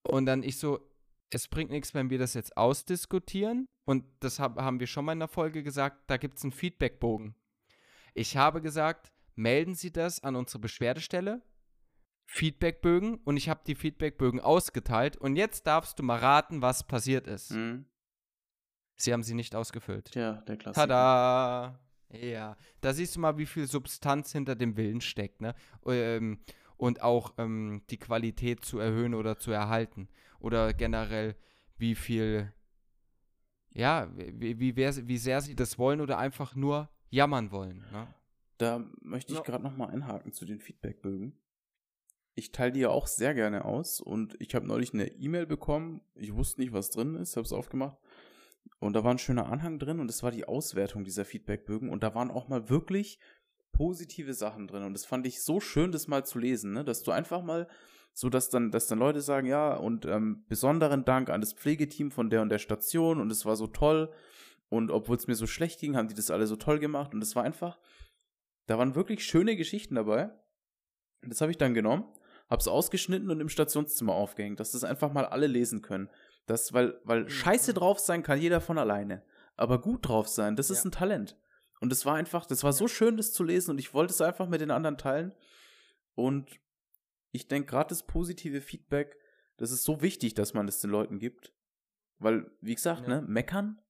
Und 0.02 0.24
dann 0.24 0.42
ich 0.42 0.57
so, 0.59 0.79
es 1.31 1.49
bringt 1.49 1.71
nichts, 1.71 1.95
wenn 1.95 2.11
wir 2.11 2.19
das 2.19 2.35
jetzt 2.35 2.57
ausdiskutieren. 2.57 3.67
Und 3.85 4.05
das 4.21 4.39
hab, 4.39 4.59
haben 4.61 4.81
wir 4.81 4.87
schon 4.87 5.05
mal 5.05 5.12
in 5.12 5.19
der 5.19 5.29
Folge 5.29 5.62
gesagt, 5.62 6.05
da 6.09 6.17
gibt 6.17 6.39
es 6.39 6.45
einen 6.45 6.53
Feedbackbogen. 6.53 7.35
Ich 8.15 8.37
habe 8.37 8.62
gesagt, 8.62 9.12
melden 9.35 9.75
Sie 9.75 9.93
das 9.93 10.23
an 10.23 10.37
unsere 10.37 10.61
Beschwerdestelle. 10.61 11.43
Feedbackbögen. 12.27 13.17
Und 13.25 13.37
ich 13.37 13.49
habe 13.49 13.61
die 13.67 13.75
Feedbackbögen 13.75 14.41
ausgeteilt. 14.41 15.17
Und 15.17 15.37
jetzt 15.37 15.67
darfst 15.67 15.99
du 15.99 16.03
mal 16.03 16.19
raten, 16.19 16.62
was 16.62 16.87
passiert 16.87 17.27
ist. 17.27 17.51
Hm. 17.51 17.87
Sie 18.97 19.12
haben 19.12 19.23
sie 19.23 19.35
nicht 19.35 19.55
ausgefüllt. 19.55 20.12
Tja, 20.12 20.43
der 20.49 20.57
Klassiker. 20.57 20.87
Tada! 20.87 21.81
Ja, 22.11 22.57
da 22.81 22.93
siehst 22.93 23.17
du 23.17 23.21
mal, 23.21 23.37
wie 23.37 23.47
viel 23.47 23.67
Substanz 23.67 24.33
hinter 24.33 24.55
dem 24.55 24.77
Willen 24.77 25.01
steckt, 25.01 25.41
ne? 25.41 25.55
Ähm, 25.85 26.39
und 26.77 27.03
auch 27.03 27.35
ähm, 27.39 27.83
die 27.91 27.99
Qualität 27.99 28.65
zu 28.65 28.79
erhöhen 28.79 29.15
oder 29.15 29.39
zu 29.39 29.51
erhalten. 29.51 30.09
Oder 30.40 30.72
generell, 30.75 31.37
wie 31.77 31.94
viel, 31.94 32.53
ja, 33.70 34.11
wie, 34.16 34.59
wie, 34.59 34.77
wie 34.77 35.18
sehr 35.18 35.40
sie 35.40 35.55
das 35.55 35.79
wollen 35.79 36.01
oder 36.01 36.18
einfach 36.18 36.55
nur 36.55 36.88
jammern 37.11 37.51
wollen. 37.51 37.85
Ne? 37.92 38.09
Da 38.59 38.85
möchte 39.01 39.33
ich 39.33 39.38
Ja. 39.38 39.44
gerade 39.44 39.64
noch 39.64 39.77
mal 39.77 39.88
einhaken 39.88 40.33
zu 40.33 40.44
den 40.44 40.61
Feedbackbögen. 40.61 41.38
Ich 42.35 42.53
teile 42.53 42.72
die 42.72 42.81
ja 42.81 42.90
auch 42.90 43.07
sehr 43.07 43.35
gerne 43.35 43.64
aus 43.64 44.01
und 44.01 44.37
ich 44.40 44.55
habe 44.55 44.66
neulich 44.66 44.92
eine 44.92 45.07
E-Mail 45.09 45.46
bekommen. 45.46 46.01
Ich 46.14 46.35
wusste 46.35 46.61
nicht, 46.61 46.72
was 46.72 46.90
drin 46.90 47.14
ist, 47.14 47.37
habe 47.37 47.46
es 47.46 47.53
aufgemacht 47.53 47.96
und 48.79 48.92
da 48.94 49.05
war 49.05 49.11
ein 49.12 49.18
schöner 49.18 49.46
Anhang 49.46 49.79
drin 49.79 50.01
und 50.01 50.11
es 50.11 50.22
war 50.22 50.31
die 50.31 50.44
Auswertung 50.46 51.05
dieser 51.05 51.25
Feedbackbögen 51.25 51.88
und 51.88 52.03
da 52.03 52.14
waren 52.14 52.31
auch 52.31 52.49
mal 52.49 52.68
wirklich 52.68 53.18
positive 53.72 54.35
Sachen 54.35 54.66
drin 54.66 54.83
und 54.83 54.92
das 54.92 55.07
fand 55.07 55.27
ich 55.27 55.42
so 55.42 55.61
schön, 55.61 55.92
das 55.92 56.09
mal 56.09 56.25
zu 56.27 56.38
lesen, 56.38 56.72
ne? 56.72 56.85
dass 56.85 57.03
du 57.03 57.11
einfach 57.11 57.42
mal 57.42 57.68
so, 58.18 58.31
dass 58.31 58.48
dann, 58.48 58.70
dass 58.70 58.87
dann 58.87 58.98
Leute 58.98 59.20
sagen, 59.20 59.46
ja 59.46 59.74
und 59.74 60.07
ähm, 60.07 60.44
besonderen 60.48 61.05
Dank 61.05 61.29
an 61.29 61.42
das 61.42 61.52
Pflegeteam 61.52 62.11
von 62.11 62.31
der 62.31 62.40
und 62.40 62.48
der 62.48 62.59
Station 62.59 63.20
und 63.20 63.31
es 63.31 63.44
war 63.44 63.57
so 63.57 63.66
toll 63.66 64.11
und 64.70 64.90
obwohl 64.90 65.16
es 65.16 65.26
mir 65.26 65.35
so 65.35 65.46
schlecht 65.46 65.81
ging, 65.81 65.96
haben 65.96 66.09
die 66.09 66.14
das 66.14 66.31
alle 66.31 66.46
so 66.46 66.57
toll 66.57 66.79
gemacht 66.79 67.12
und 67.12 67.22
es 67.22 67.37
war 67.37 67.44
einfach 67.44 67.79
da 68.66 68.79
waren 68.79 68.94
wirklich 68.94 69.24
schöne 69.24 69.57
Geschichten 69.57 69.94
dabei. 69.94 70.31
Und 71.22 71.31
Das 71.31 71.40
habe 71.40 71.50
ich 71.50 71.59
dann 71.59 71.74
genommen, 71.74 72.05
habe 72.50 72.61
es 72.61 72.68
ausgeschnitten 72.68 73.31
und 73.31 73.40
im 73.40 73.48
Stationszimmer 73.48 74.12
aufgehängt, 74.12 74.61
dass 74.61 74.72
das 74.72 74.85
einfach 74.85 75.12
mal 75.12 75.24
alle 75.24 75.46
lesen 75.46 75.83
können. 75.83 76.11
Das, 76.46 76.72
weil, 76.72 77.00
weil 77.05 77.29
scheiße 77.29 77.74
drauf 77.74 77.98
sein 77.98 78.22
kann 78.22 78.40
jeder 78.40 78.61
von 78.61 78.79
alleine. 78.79 79.22
Aber 79.57 79.81
gut 79.81 80.09
drauf 80.09 80.29
sein, 80.29 80.57
das 80.57 80.70
ist 80.70 80.85
Ja. 80.85 80.88
ein 80.88 80.92
Talent. 80.92 81.37
Und 81.81 81.90
das 81.90 82.07
war 82.07 82.16
einfach, 82.16 82.46
das 82.46 82.64
war 82.64 82.72
so 82.72 82.88
schön, 82.88 83.16
das 83.16 83.33
zu 83.33 83.44
lesen 83.44 83.70
und 83.70 83.79
ich 83.79 83.94
wollte 83.94 84.12
es 84.12 84.20
einfach 84.20 84.48
mit 84.48 84.61
den 84.61 84.70
anderen 84.70 84.98
teilen. 84.98 85.33
Und 86.14 86.50
ich 87.37 87.49
denke, 87.49 87.68
gerade 87.70 87.88
das 87.90 88.07
positive 88.07 88.61
Feedback, 88.61 89.16
das 89.57 89.70
ist 89.70 89.85
so 89.85 90.03
wichtig, 90.03 90.35
dass 90.35 90.55
man 90.55 90.66
das 90.66 90.81
den 90.81 90.90
Leuten 90.90 91.18
gibt. 91.18 91.53
Weil, 92.18 92.51
wie 92.61 92.75
gesagt, 92.75 93.03
Ja. 93.03 93.20
ne, 93.20 93.22
meckern, 93.29 93.81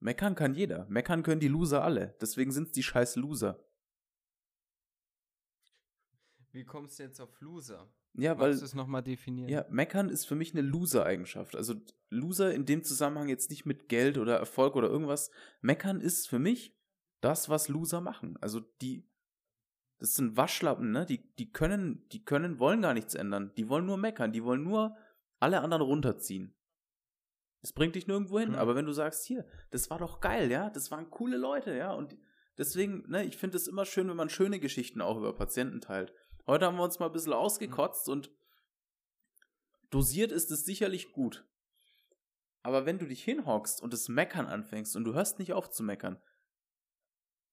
meckern 0.00 0.34
kann 0.34 0.54
jeder. 0.54 0.86
Meckern 0.88 1.22
können 1.22 1.40
die 1.40 1.48
Loser 1.48 1.84
alle. 1.84 2.16
Deswegen 2.20 2.50
sind 2.52 2.66
es 2.68 2.72
die 2.72 2.82
scheiß 2.82 3.16
Loser. 3.16 3.62
Wie 6.52 6.64
kommst 6.64 6.98
du 6.98 7.02
jetzt 7.02 7.20
auf 7.20 7.38
Loser? 7.40 7.92
Ja, 8.14 8.38
weil 8.38 8.48
Magst 8.50 8.62
du 8.62 8.64
es 8.66 8.74
nochmal 8.74 9.02
definieren? 9.02 9.50
Ja, 9.50 9.66
meckern 9.68 10.08
ist 10.08 10.24
für 10.24 10.34
mich 10.36 10.52
eine 10.52 10.62
Loser-Eigenschaft. 10.62 11.54
Also 11.54 11.74
Loser 12.08 12.54
in 12.54 12.64
dem 12.64 12.82
Zusammenhang 12.82 13.28
jetzt 13.28 13.50
nicht 13.50 13.66
mit 13.66 13.90
Geld 13.90 14.16
oder 14.16 14.38
Erfolg 14.38 14.74
oder 14.74 14.88
irgendwas. 14.88 15.30
Meckern 15.60 16.00
ist 16.00 16.26
für 16.28 16.38
mich 16.38 16.74
das, 17.20 17.50
was 17.50 17.68
Loser 17.68 18.00
machen. 18.00 18.38
Also 18.40 18.60
die, 18.80 19.06
das 19.98 20.14
sind 20.14 20.36
Waschlappen, 20.36 20.90
ne? 20.90 21.06
Die, 21.06 21.32
die 21.36 21.50
können, 21.50 22.06
die 22.12 22.24
können, 22.24 22.58
wollen 22.58 22.82
gar 22.82 22.94
nichts 22.94 23.14
ändern. 23.14 23.52
Die 23.56 23.68
wollen 23.68 23.86
nur 23.86 23.96
meckern. 23.96 24.32
Die 24.32 24.44
wollen 24.44 24.62
nur 24.62 24.96
alle 25.40 25.60
anderen 25.60 25.82
runterziehen. 25.82 26.54
Das 27.62 27.72
bringt 27.72 27.94
dich 27.94 28.06
nirgendwo 28.06 28.38
hin. 28.38 28.50
Hm. 28.52 28.58
Aber 28.58 28.74
wenn 28.74 28.86
du 28.86 28.92
sagst, 28.92 29.24
hier, 29.24 29.46
das 29.70 29.90
war 29.90 29.98
doch 29.98 30.20
geil, 30.20 30.50
ja, 30.50 30.70
das 30.70 30.90
waren 30.90 31.10
coole 31.10 31.36
Leute, 31.36 31.74
ja, 31.74 31.92
und 31.92 32.16
deswegen, 32.58 33.08
ne, 33.08 33.24
ich 33.24 33.36
finde 33.36 33.56
es 33.56 33.66
immer 33.66 33.84
schön, 33.84 34.08
wenn 34.08 34.16
man 34.16 34.28
schöne 34.28 34.60
Geschichten 34.60 35.00
auch 35.00 35.16
über 35.16 35.34
Patienten 35.34 35.80
teilt. 35.80 36.12
Heute 36.46 36.66
haben 36.66 36.76
wir 36.76 36.84
uns 36.84 36.98
mal 36.98 37.06
ein 37.06 37.12
bisschen 37.12 37.32
ausgekotzt 37.32 38.08
und 38.08 38.30
dosiert 39.90 40.30
ist 40.30 40.50
es 40.50 40.64
sicherlich 40.64 41.12
gut. 41.12 41.44
Aber 42.62 42.86
wenn 42.86 42.98
du 42.98 43.06
dich 43.06 43.24
hinhockst 43.24 43.82
und 43.82 43.92
das 43.92 44.08
Meckern 44.08 44.46
anfängst 44.46 44.94
und 44.96 45.04
du 45.04 45.14
hörst 45.14 45.38
nicht 45.38 45.52
auf 45.52 45.70
zu 45.70 45.82
meckern, 45.82 46.20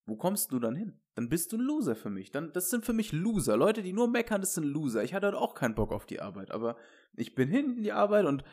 wo 0.05 0.15
kommst 0.15 0.51
du 0.51 0.59
dann 0.59 0.75
hin? 0.75 1.01
Dann 1.15 1.29
bist 1.29 1.51
du 1.51 1.57
ein 1.57 1.61
Loser 1.61 1.95
für 1.95 2.09
mich. 2.09 2.31
Dann, 2.31 2.51
das 2.53 2.69
sind 2.69 2.85
für 2.85 2.93
mich 2.93 3.11
Loser. 3.11 3.55
Leute, 3.55 3.83
die 3.83 3.93
nur 3.93 4.07
meckern, 4.07 4.41
das 4.41 4.55
sind 4.55 4.63
Loser. 4.63 5.03
Ich 5.03 5.13
hatte 5.13 5.27
heute 5.27 5.37
auch 5.37 5.53
keinen 5.53 5.75
Bock 5.75 5.91
auf 5.91 6.05
die 6.05 6.19
Arbeit, 6.21 6.49
aber 6.51 6.75
ich 7.15 7.35
bin 7.35 7.49
hin 7.49 7.77
in 7.77 7.83
die 7.83 7.91
Arbeit 7.91 8.25
und, 8.25 8.43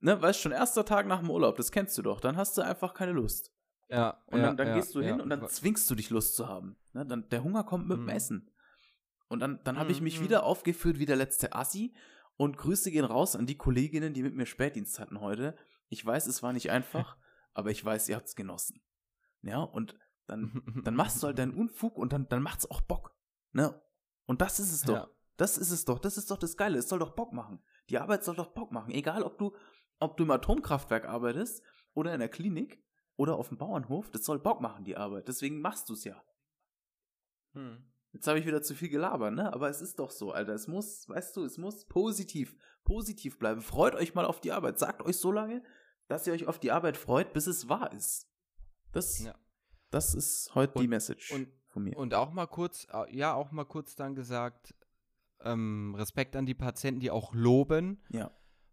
ne, 0.00 0.20
weißt 0.20 0.40
schon, 0.40 0.52
erster 0.52 0.84
Tag 0.84 1.06
nach 1.06 1.20
dem 1.20 1.30
Urlaub, 1.30 1.56
das 1.56 1.72
kennst 1.72 1.98
du 1.98 2.02
doch. 2.02 2.20
Dann 2.20 2.36
hast 2.36 2.56
du 2.56 2.62
einfach 2.62 2.94
keine 2.94 3.12
Lust. 3.12 3.52
Ja, 3.88 4.22
Und 4.26 4.38
ja, 4.40 4.46
dann, 4.46 4.56
dann 4.56 4.68
ja, 4.68 4.74
gehst 4.76 4.94
du 4.94 5.00
hin 5.00 5.16
ja. 5.18 5.22
und 5.22 5.30
dann 5.30 5.48
zwingst 5.48 5.88
du 5.90 5.94
dich 5.94 6.10
Lust 6.10 6.36
zu 6.36 6.48
haben. 6.48 6.76
Ne? 6.92 7.04
Dann, 7.06 7.28
der 7.28 7.42
Hunger 7.42 7.64
kommt 7.64 7.88
mit 7.88 7.96
dem 7.98 8.04
Mhm. 8.04 8.08
Essen. 8.10 8.50
Und 9.28 9.40
dann, 9.40 9.60
dann 9.64 9.78
habe 9.78 9.90
ich 9.92 10.00
mich 10.00 10.20
Mhm. 10.20 10.24
wieder 10.24 10.42
aufgeführt 10.44 10.98
wie 10.98 11.06
der 11.06 11.16
letzte 11.16 11.54
Assi. 11.54 11.94
Und 12.36 12.56
Grüße 12.58 12.90
gehen 12.90 13.04
raus 13.04 13.34
an 13.34 13.46
die 13.46 13.56
Kolleginnen, 13.56 14.12
die 14.12 14.22
mit 14.22 14.34
mir 14.34 14.46
Spätdienst 14.46 15.00
hatten 15.00 15.20
heute. 15.20 15.56
Ich 15.88 16.04
weiß, 16.04 16.26
es 16.26 16.42
war 16.42 16.52
nicht 16.52 16.70
einfach, 16.70 17.16
aber 17.54 17.70
ich 17.70 17.84
weiß, 17.84 18.08
ihr 18.08 18.16
habt's 18.16 18.36
genossen. 18.36 18.80
Ja, 19.42 19.60
und 19.62 19.96
dann, 20.26 20.62
dann 20.84 20.94
machst 20.94 21.22
du 21.22 21.26
halt 21.26 21.38
deinen 21.38 21.54
Unfug 21.54 21.96
und 21.96 22.12
dann, 22.12 22.28
dann 22.28 22.42
macht's 22.42 22.70
auch 22.70 22.80
Bock. 22.80 23.14
Ne? 23.52 23.80
Und 24.26 24.40
das 24.40 24.60
ist 24.60 24.72
es 24.72 24.82
doch. 24.82 24.94
Ja. 24.94 25.10
Das 25.36 25.58
ist 25.58 25.70
es 25.70 25.84
doch. 25.84 25.98
Das 25.98 26.16
ist 26.16 26.30
doch 26.30 26.38
das 26.38 26.56
Geile. 26.56 26.78
Es 26.78 26.88
soll 26.88 26.98
doch 26.98 27.14
Bock 27.14 27.32
machen. 27.32 27.62
Die 27.90 27.98
Arbeit 27.98 28.24
soll 28.24 28.36
doch 28.36 28.52
Bock 28.54 28.72
machen. 28.72 28.92
Egal, 28.92 29.22
ob 29.22 29.38
du, 29.38 29.54
ob 30.00 30.16
du 30.16 30.24
im 30.24 30.30
Atomkraftwerk 30.30 31.06
arbeitest 31.06 31.62
oder 31.94 32.12
in 32.14 32.20
der 32.20 32.28
Klinik 32.28 32.82
oder 33.16 33.36
auf 33.36 33.48
dem 33.48 33.58
Bauernhof. 33.58 34.10
Das 34.10 34.24
soll 34.24 34.38
Bock 34.38 34.60
machen, 34.60 34.84
die 34.84 34.96
Arbeit. 34.96 35.28
Deswegen 35.28 35.60
machst 35.60 35.88
du 35.88 35.92
es 35.92 36.04
ja. 36.04 36.22
Hm. 37.52 37.84
Jetzt 38.12 38.26
habe 38.26 38.38
ich 38.38 38.46
wieder 38.46 38.62
zu 38.62 38.74
viel 38.74 38.88
gelabert, 38.88 39.34
ne? 39.34 39.52
Aber 39.52 39.68
es 39.68 39.82
ist 39.82 39.98
doch 39.98 40.10
so, 40.10 40.32
Alter. 40.32 40.54
Es 40.54 40.68
muss, 40.68 41.06
weißt 41.08 41.36
du, 41.36 41.44
es 41.44 41.58
muss 41.58 41.84
positiv, 41.84 42.56
positiv 42.84 43.38
bleiben. 43.38 43.60
Freut 43.60 43.94
euch 43.94 44.14
mal 44.14 44.24
auf 44.24 44.40
die 44.40 44.52
Arbeit. 44.52 44.78
Sagt 44.78 45.02
euch 45.02 45.18
so 45.18 45.30
lange, 45.30 45.62
dass 46.08 46.26
ihr 46.26 46.32
euch 46.32 46.46
auf 46.46 46.58
die 46.58 46.72
Arbeit 46.72 46.96
freut, 46.96 47.34
bis 47.34 47.46
es 47.46 47.68
wahr 47.68 47.92
ist. 47.92 48.30
Das, 48.92 49.18
Ja. 49.18 49.34
Das 49.90 50.14
ist 50.14 50.54
heute 50.54 50.74
die 50.74 50.84
Und- 50.84 50.90
Message 50.90 51.30
und- 51.32 51.48
von 51.68 51.84
mir. 51.84 51.96
Und 51.96 52.14
auch 52.14 52.32
mal 52.32 52.46
kurz, 52.46 52.86
äh, 52.92 53.14
ja, 53.14 53.34
auch 53.34 53.52
mal 53.52 53.64
kurz 53.64 53.94
dann 53.96 54.14
gesagt, 54.14 54.74
ähm, 55.40 55.94
Respekt 55.96 56.34
an 56.36 56.46
die 56.46 56.54
Patienten, 56.54 57.00
die 57.00 57.10
auch 57.10 57.34
loben, 57.34 58.02
ja. 58.08 58.30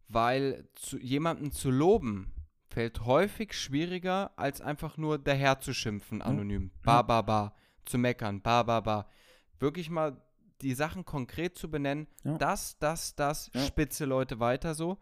weil 0.08 0.70
zu, 0.76 0.98
jemanden 1.00 1.52
zu 1.52 1.70
loben 1.70 2.34
fällt 2.70 3.06
häufig 3.06 3.54
schwieriger, 3.54 4.32
als 4.38 4.62
einfach 4.62 4.98
nur 4.98 5.18
daher 5.20 5.60
zu 5.60 5.74
schimpfen, 5.74 6.22
anonym. 6.22 6.72
Ba, 6.84 7.02
ba, 7.02 7.22
ba, 7.22 7.56
zu 7.86 7.98
meckern, 7.98 8.42
ba, 8.42 8.64
ba, 8.64 8.80
ba. 8.80 9.08
Wirklich 9.60 9.90
mal 9.90 10.22
die 10.62 10.74
Sachen 10.74 11.04
konkret 11.06 11.58
zu 11.58 11.70
benennen, 11.70 12.08
Ja. 12.24 12.38
das, 12.38 12.78
das, 12.80 13.16
das, 13.16 13.52
Ja. 13.54 13.62
spitze 13.66 14.06
Leute 14.06 14.40
weiter 14.40 14.74
so. 14.76 14.98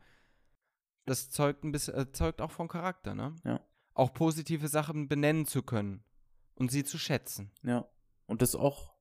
Das 1.06 1.30
zeugt, 1.30 1.64
ein 1.64 1.72
bisschen, 1.72 1.96
äh, 1.96 2.12
zeugt 2.12 2.42
auch 2.42 2.52
von 2.52 2.68
Charakter, 2.68 3.14
ne? 3.16 3.36
Ja. 3.44 3.60
Auch 3.94 4.14
positive 4.14 4.68
Sachen 4.68 5.08
benennen 5.08 5.46
zu 5.46 5.64
können 5.64 6.04
und 6.56 6.72
sie 6.72 6.84
zu 6.84 6.98
schätzen. 6.98 7.52
Ja. 7.64 7.88
Und 8.26 8.42
das 8.42 8.56
auch, 8.56 8.94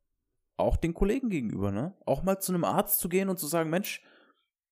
auch 0.56 0.76
den 0.76 0.94
Kollegen 0.94 1.30
gegenüber, 1.30 1.70
ne? 1.70 1.96
Auch 2.06 2.22
mal 2.22 2.40
zu 2.40 2.52
einem 2.52 2.64
Arzt 2.64 2.98
zu 3.00 3.08
gehen 3.08 3.28
und 3.28 3.38
zu 3.38 3.46
sagen, 3.46 3.70
Mensch, 3.70 4.02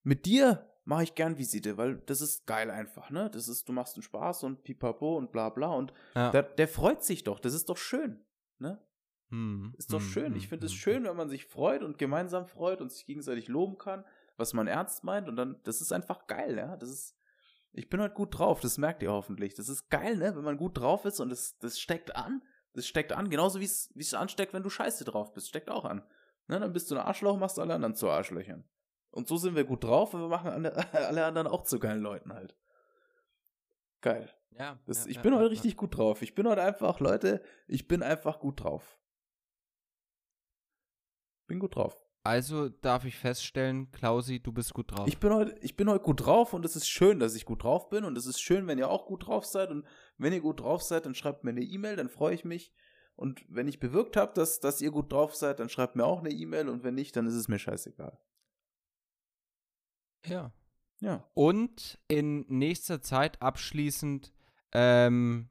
mit 0.02 0.26
dir 0.26 0.64
mache 0.85 1.02
ich 1.04 1.14
gern 1.14 1.38
Visite, 1.38 1.76
weil 1.76 1.96
das 2.07 2.20
ist 2.20 2.46
geil 2.46 2.70
einfach, 2.70 3.11
ne? 3.11 3.31
Das 3.31 3.46
ist, 3.46 3.68
du 3.68 3.72
machst 3.72 3.94
einen 3.96 4.02
Spaß 4.02 4.42
und 4.44 4.64
pipapo 4.64 5.16
und 5.16 5.31
bla 5.33 5.50
bla 5.50 5.68
und 5.74 5.92
Ja. 6.14 6.31
der, 6.31 6.42
der 6.42 6.66
freut 6.68 7.04
sich 7.04 7.24
doch, 7.24 7.38
das 7.40 7.54
ist 7.54 7.68
doch 7.68 7.76
schön, 7.76 8.24
ne? 8.59 8.83
Hm, 9.31 9.74
Ist 9.76 9.92
doch 9.92 10.00
hm, 10.00 10.09
schön. 10.09 10.26
hm, 10.33 10.37
Ich 10.37 10.48
finde 10.48 10.64
es 10.66 10.72
hm, 10.72 10.78
schön, 10.78 11.04
wenn 11.04 11.16
man 11.16 11.28
sich 11.28 11.44
freut 11.44 11.83
und 11.83 11.98
gemeinsam 11.98 12.46
freut 12.46 12.81
und 12.81 12.90
sich 12.90 13.04
gegenseitig 13.04 13.48
loben 13.48 13.76
kann, 13.76 14.04
was 14.38 14.54
man 14.54 14.66
ernst 14.66 15.04
meint 15.04 15.28
und 15.28 15.37
dann, 15.37 15.61
das 15.64 15.83
ist 15.83 15.92
einfach 15.92 16.26
geil, 16.26 16.57
ja? 16.57 16.76
Das 16.78 16.88
ist, 16.88 17.14
ich 17.72 17.88
bin 17.88 18.00
heute 18.00 18.14
gut 18.14 18.38
drauf, 18.38 18.61
das 18.61 18.78
merkt 18.78 19.02
ihr 19.02 19.12
hoffentlich. 19.12 19.54
Das 19.54 19.68
ist 19.68 19.88
geil, 19.90 20.16
ne? 20.16 20.35
Wenn 20.35 20.44
man 20.44 20.57
gut 20.57 20.78
drauf 20.78 21.04
ist 21.04 21.20
und 21.20 21.31
das, 21.31 21.59
das 21.59 21.78
steckt 21.78 22.16
an. 22.16 22.42
Das 22.74 22.87
steckt 22.87 23.12
an, 23.12 23.31
genauso 23.31 23.61
wie 23.61 23.64
es 23.64 23.90
wie 23.94 24.02
es 24.02 24.14
ansteckt, 24.14 24.52
wenn 24.52 24.62
du 24.62 24.70
scheiße 24.70 25.04
drauf 25.04 25.33
bist. 25.33 25.48
Steckt 25.48 25.70
auch 25.70 25.85
an. 25.85 26.04
Ne? 26.46 26.61
Dann 26.61 26.72
bist 26.72 26.90
du 26.90 26.94
ein 26.94 27.00
Arschloch, 27.00 27.37
machst 27.37 27.59
alle 27.59 27.74
anderen 27.74 27.94
zu 27.94 28.09
Arschlöchern. 28.09 28.64
Und 29.11 29.28
so 29.28 29.37
sind 29.37 29.57
wir 29.57 29.64
gut 29.64 29.85
drauf 29.85 30.14
und 30.14 30.20
wir 30.20 30.28
machen 30.28 30.50
alle, 30.92 31.24
anderen 31.24 31.46
auch 31.46 31.64
zu 31.64 31.78
geilen 31.78 32.00
Leuten 32.00 32.33
halt. 32.33 32.57
Geil. 34.00 34.33
Ja, 34.50 34.78
Das, 34.87 35.04
ja, 35.04 35.11
ich 35.11 35.20
bin 35.20 35.33
ja, 35.33 35.38
heute 35.38 35.46
ja. 35.46 35.50
richtig 35.50 35.76
gut 35.76 35.96
drauf. 35.96 36.22
Ich 36.22 36.35
bin 36.35 36.46
heute 36.48 36.62
einfach, 36.62 37.00
Leute, 37.00 37.42
ich 37.66 37.88
bin 37.88 38.02
einfach 38.02 38.38
gut 38.38 38.62
drauf. 38.62 38.98
Bin 41.46 41.59
gut 41.59 41.76
drauf. 41.76 42.08
Also 42.24 42.68
darf 42.68 43.04
ich 43.04 43.16
feststellen, 43.16 43.90
Klausi, 43.90 44.40
du 44.40 44.52
bist 44.52 44.74
gut 44.74 44.90
drauf. 44.90 45.09
Ich 45.09 45.18
bin 45.18 45.33
heute, 45.33 45.57
ich 45.61 45.76
bin 45.76 45.88
heute 45.88 46.04
gut 46.04 46.26
drauf 46.26 46.52
und 46.52 46.64
es 46.64 46.76
ist 46.76 46.88
schön, 46.88 47.18
dass 47.20 47.35
ich 47.35 47.44
gut 47.44 47.62
drauf 47.62 47.88
bin 47.88 48.04
und 48.04 48.18
es 48.18 48.26
ist 48.26 48.40
schön, 48.40 48.66
wenn 48.66 48.78
ihr 48.78 48.90
auch 48.90 49.07
gut 49.07 49.26
drauf 49.26 49.46
seid 49.46 49.70
und 49.70 49.87
wenn 50.18 50.33
ihr 50.33 50.40
gut 50.40 50.61
drauf 50.61 50.83
seid, 50.83 51.07
dann 51.07 51.14
schreibt 51.14 51.44
mir 51.44 51.50
eine 51.50 51.62
E-Mail, 51.62 51.96
dann 51.96 52.09
freue 52.09 52.35
ich 52.35 52.44
mich 52.44 52.72
und 53.16 53.44
wenn 53.48 53.66
ich 53.68 53.81
bewirkt 53.81 54.16
habe, 54.16 54.33
dass, 54.35 54.61
dass 54.61 54.81
ihr 54.81 54.90
gut 54.90 55.12
drauf 55.12 55.35
seid, 55.35 55.61
dann 55.61 55.68
schreibt 55.68 55.96
mir 55.96 56.04
auch 56.04 56.20
eine 56.20 56.31
E-Mail 56.31 56.68
und 56.68 56.85
wenn 56.85 56.94
nicht, 56.94 57.16
dann 57.16 57.26
ist 57.26 57.35
es 57.35 57.48
mir 57.48 57.59
scheißegal. 57.59 58.18
ja. 60.26 60.52
Ja. 61.00 61.28
Und 61.35 61.98
in 62.09 62.44
nächster 62.48 63.00
Zeit 63.00 63.40
abschließend, 63.40 64.33
ähm, 64.72 65.48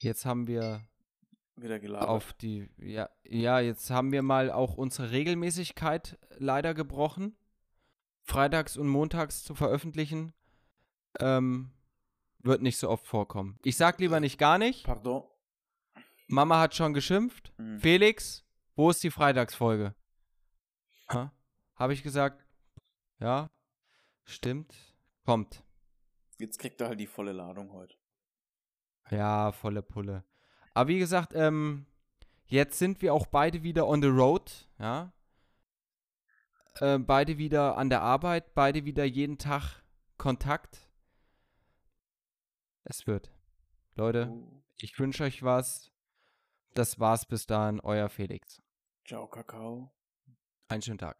jetzt 0.00 0.24
haben 0.24 0.48
wir 0.48 0.87
Wieder 1.60 1.78
gelabert. 1.80 2.08
auf 2.08 2.32
die, 2.34 2.70
ja, 2.78 3.08
ja, 3.24 3.58
jetzt 3.60 3.90
haben 3.90 4.12
wir 4.12 4.22
mal 4.22 4.50
auch 4.50 4.76
unsere 4.76 5.10
Regelmäßigkeit 5.10 6.18
leider 6.38 6.72
gebrochen. 6.74 7.36
Freitags 8.22 8.76
und 8.76 8.88
montags 8.88 9.42
zu 9.42 9.54
veröffentlichen, 9.54 10.34
ähm, 11.18 11.72
wird 12.40 12.62
nicht 12.62 12.76
so 12.76 12.90
oft 12.90 13.06
vorkommen. 13.06 13.58
Ich 13.64 13.76
sag 13.76 13.98
lieber 13.98 14.20
nicht 14.20 14.38
gar 14.38 14.58
nicht. 14.58 14.84
Pardon. 14.84 15.24
Mama 16.28 16.60
hat 16.60 16.74
schon 16.74 16.92
geschimpft. 16.92 17.52
Mhm. 17.56 17.80
Felix, 17.80 18.44
wo 18.76 18.90
ist 18.90 19.02
die 19.02 19.10
Freitagsfolge? 19.10 19.94
Ha? 21.10 21.32
Habe 21.74 21.92
ich 21.94 22.02
gesagt, 22.02 22.44
ja, 23.18 23.50
stimmt, 24.24 24.74
kommt. 25.24 25.64
Jetzt 26.38 26.58
kriegt 26.58 26.80
er 26.80 26.88
halt 26.88 27.00
die 27.00 27.06
volle 27.06 27.32
Ladung 27.32 27.72
heute. 27.72 27.96
Ja, 29.10 29.52
volle 29.52 29.82
Pulle. 29.82 30.22
Aber 30.74 30.88
wie 30.88 30.98
gesagt, 30.98 31.32
ähm, 31.34 31.86
jetzt 32.46 32.78
sind 32.78 33.02
wir 33.02 33.14
auch 33.14 33.26
beide 33.26 33.62
wieder 33.62 33.86
on 33.86 34.02
the 34.02 34.08
road, 34.08 34.68
ja. 34.78 35.12
Äh, 36.80 36.98
beide 36.98 37.38
wieder 37.38 37.76
an 37.76 37.90
der 37.90 38.02
Arbeit, 38.02 38.54
beide 38.54 38.84
wieder 38.84 39.04
jeden 39.04 39.38
Tag 39.38 39.82
Kontakt. 40.16 40.88
Es 42.84 43.06
wird. 43.06 43.30
Leute, 43.96 44.28
Uh, 44.28 44.62
ich 44.80 44.98
wünsche 44.98 45.24
euch 45.24 45.42
was. 45.42 45.90
Das 46.74 47.00
war's 47.00 47.26
bis 47.26 47.46
dahin, 47.46 47.80
euer 47.80 48.08
Felix. 48.08 48.62
ciao, 49.04 49.26
Kakao. 49.26 49.90
Einen 50.68 50.82
schönen 50.82 50.98
Tag. 50.98 51.18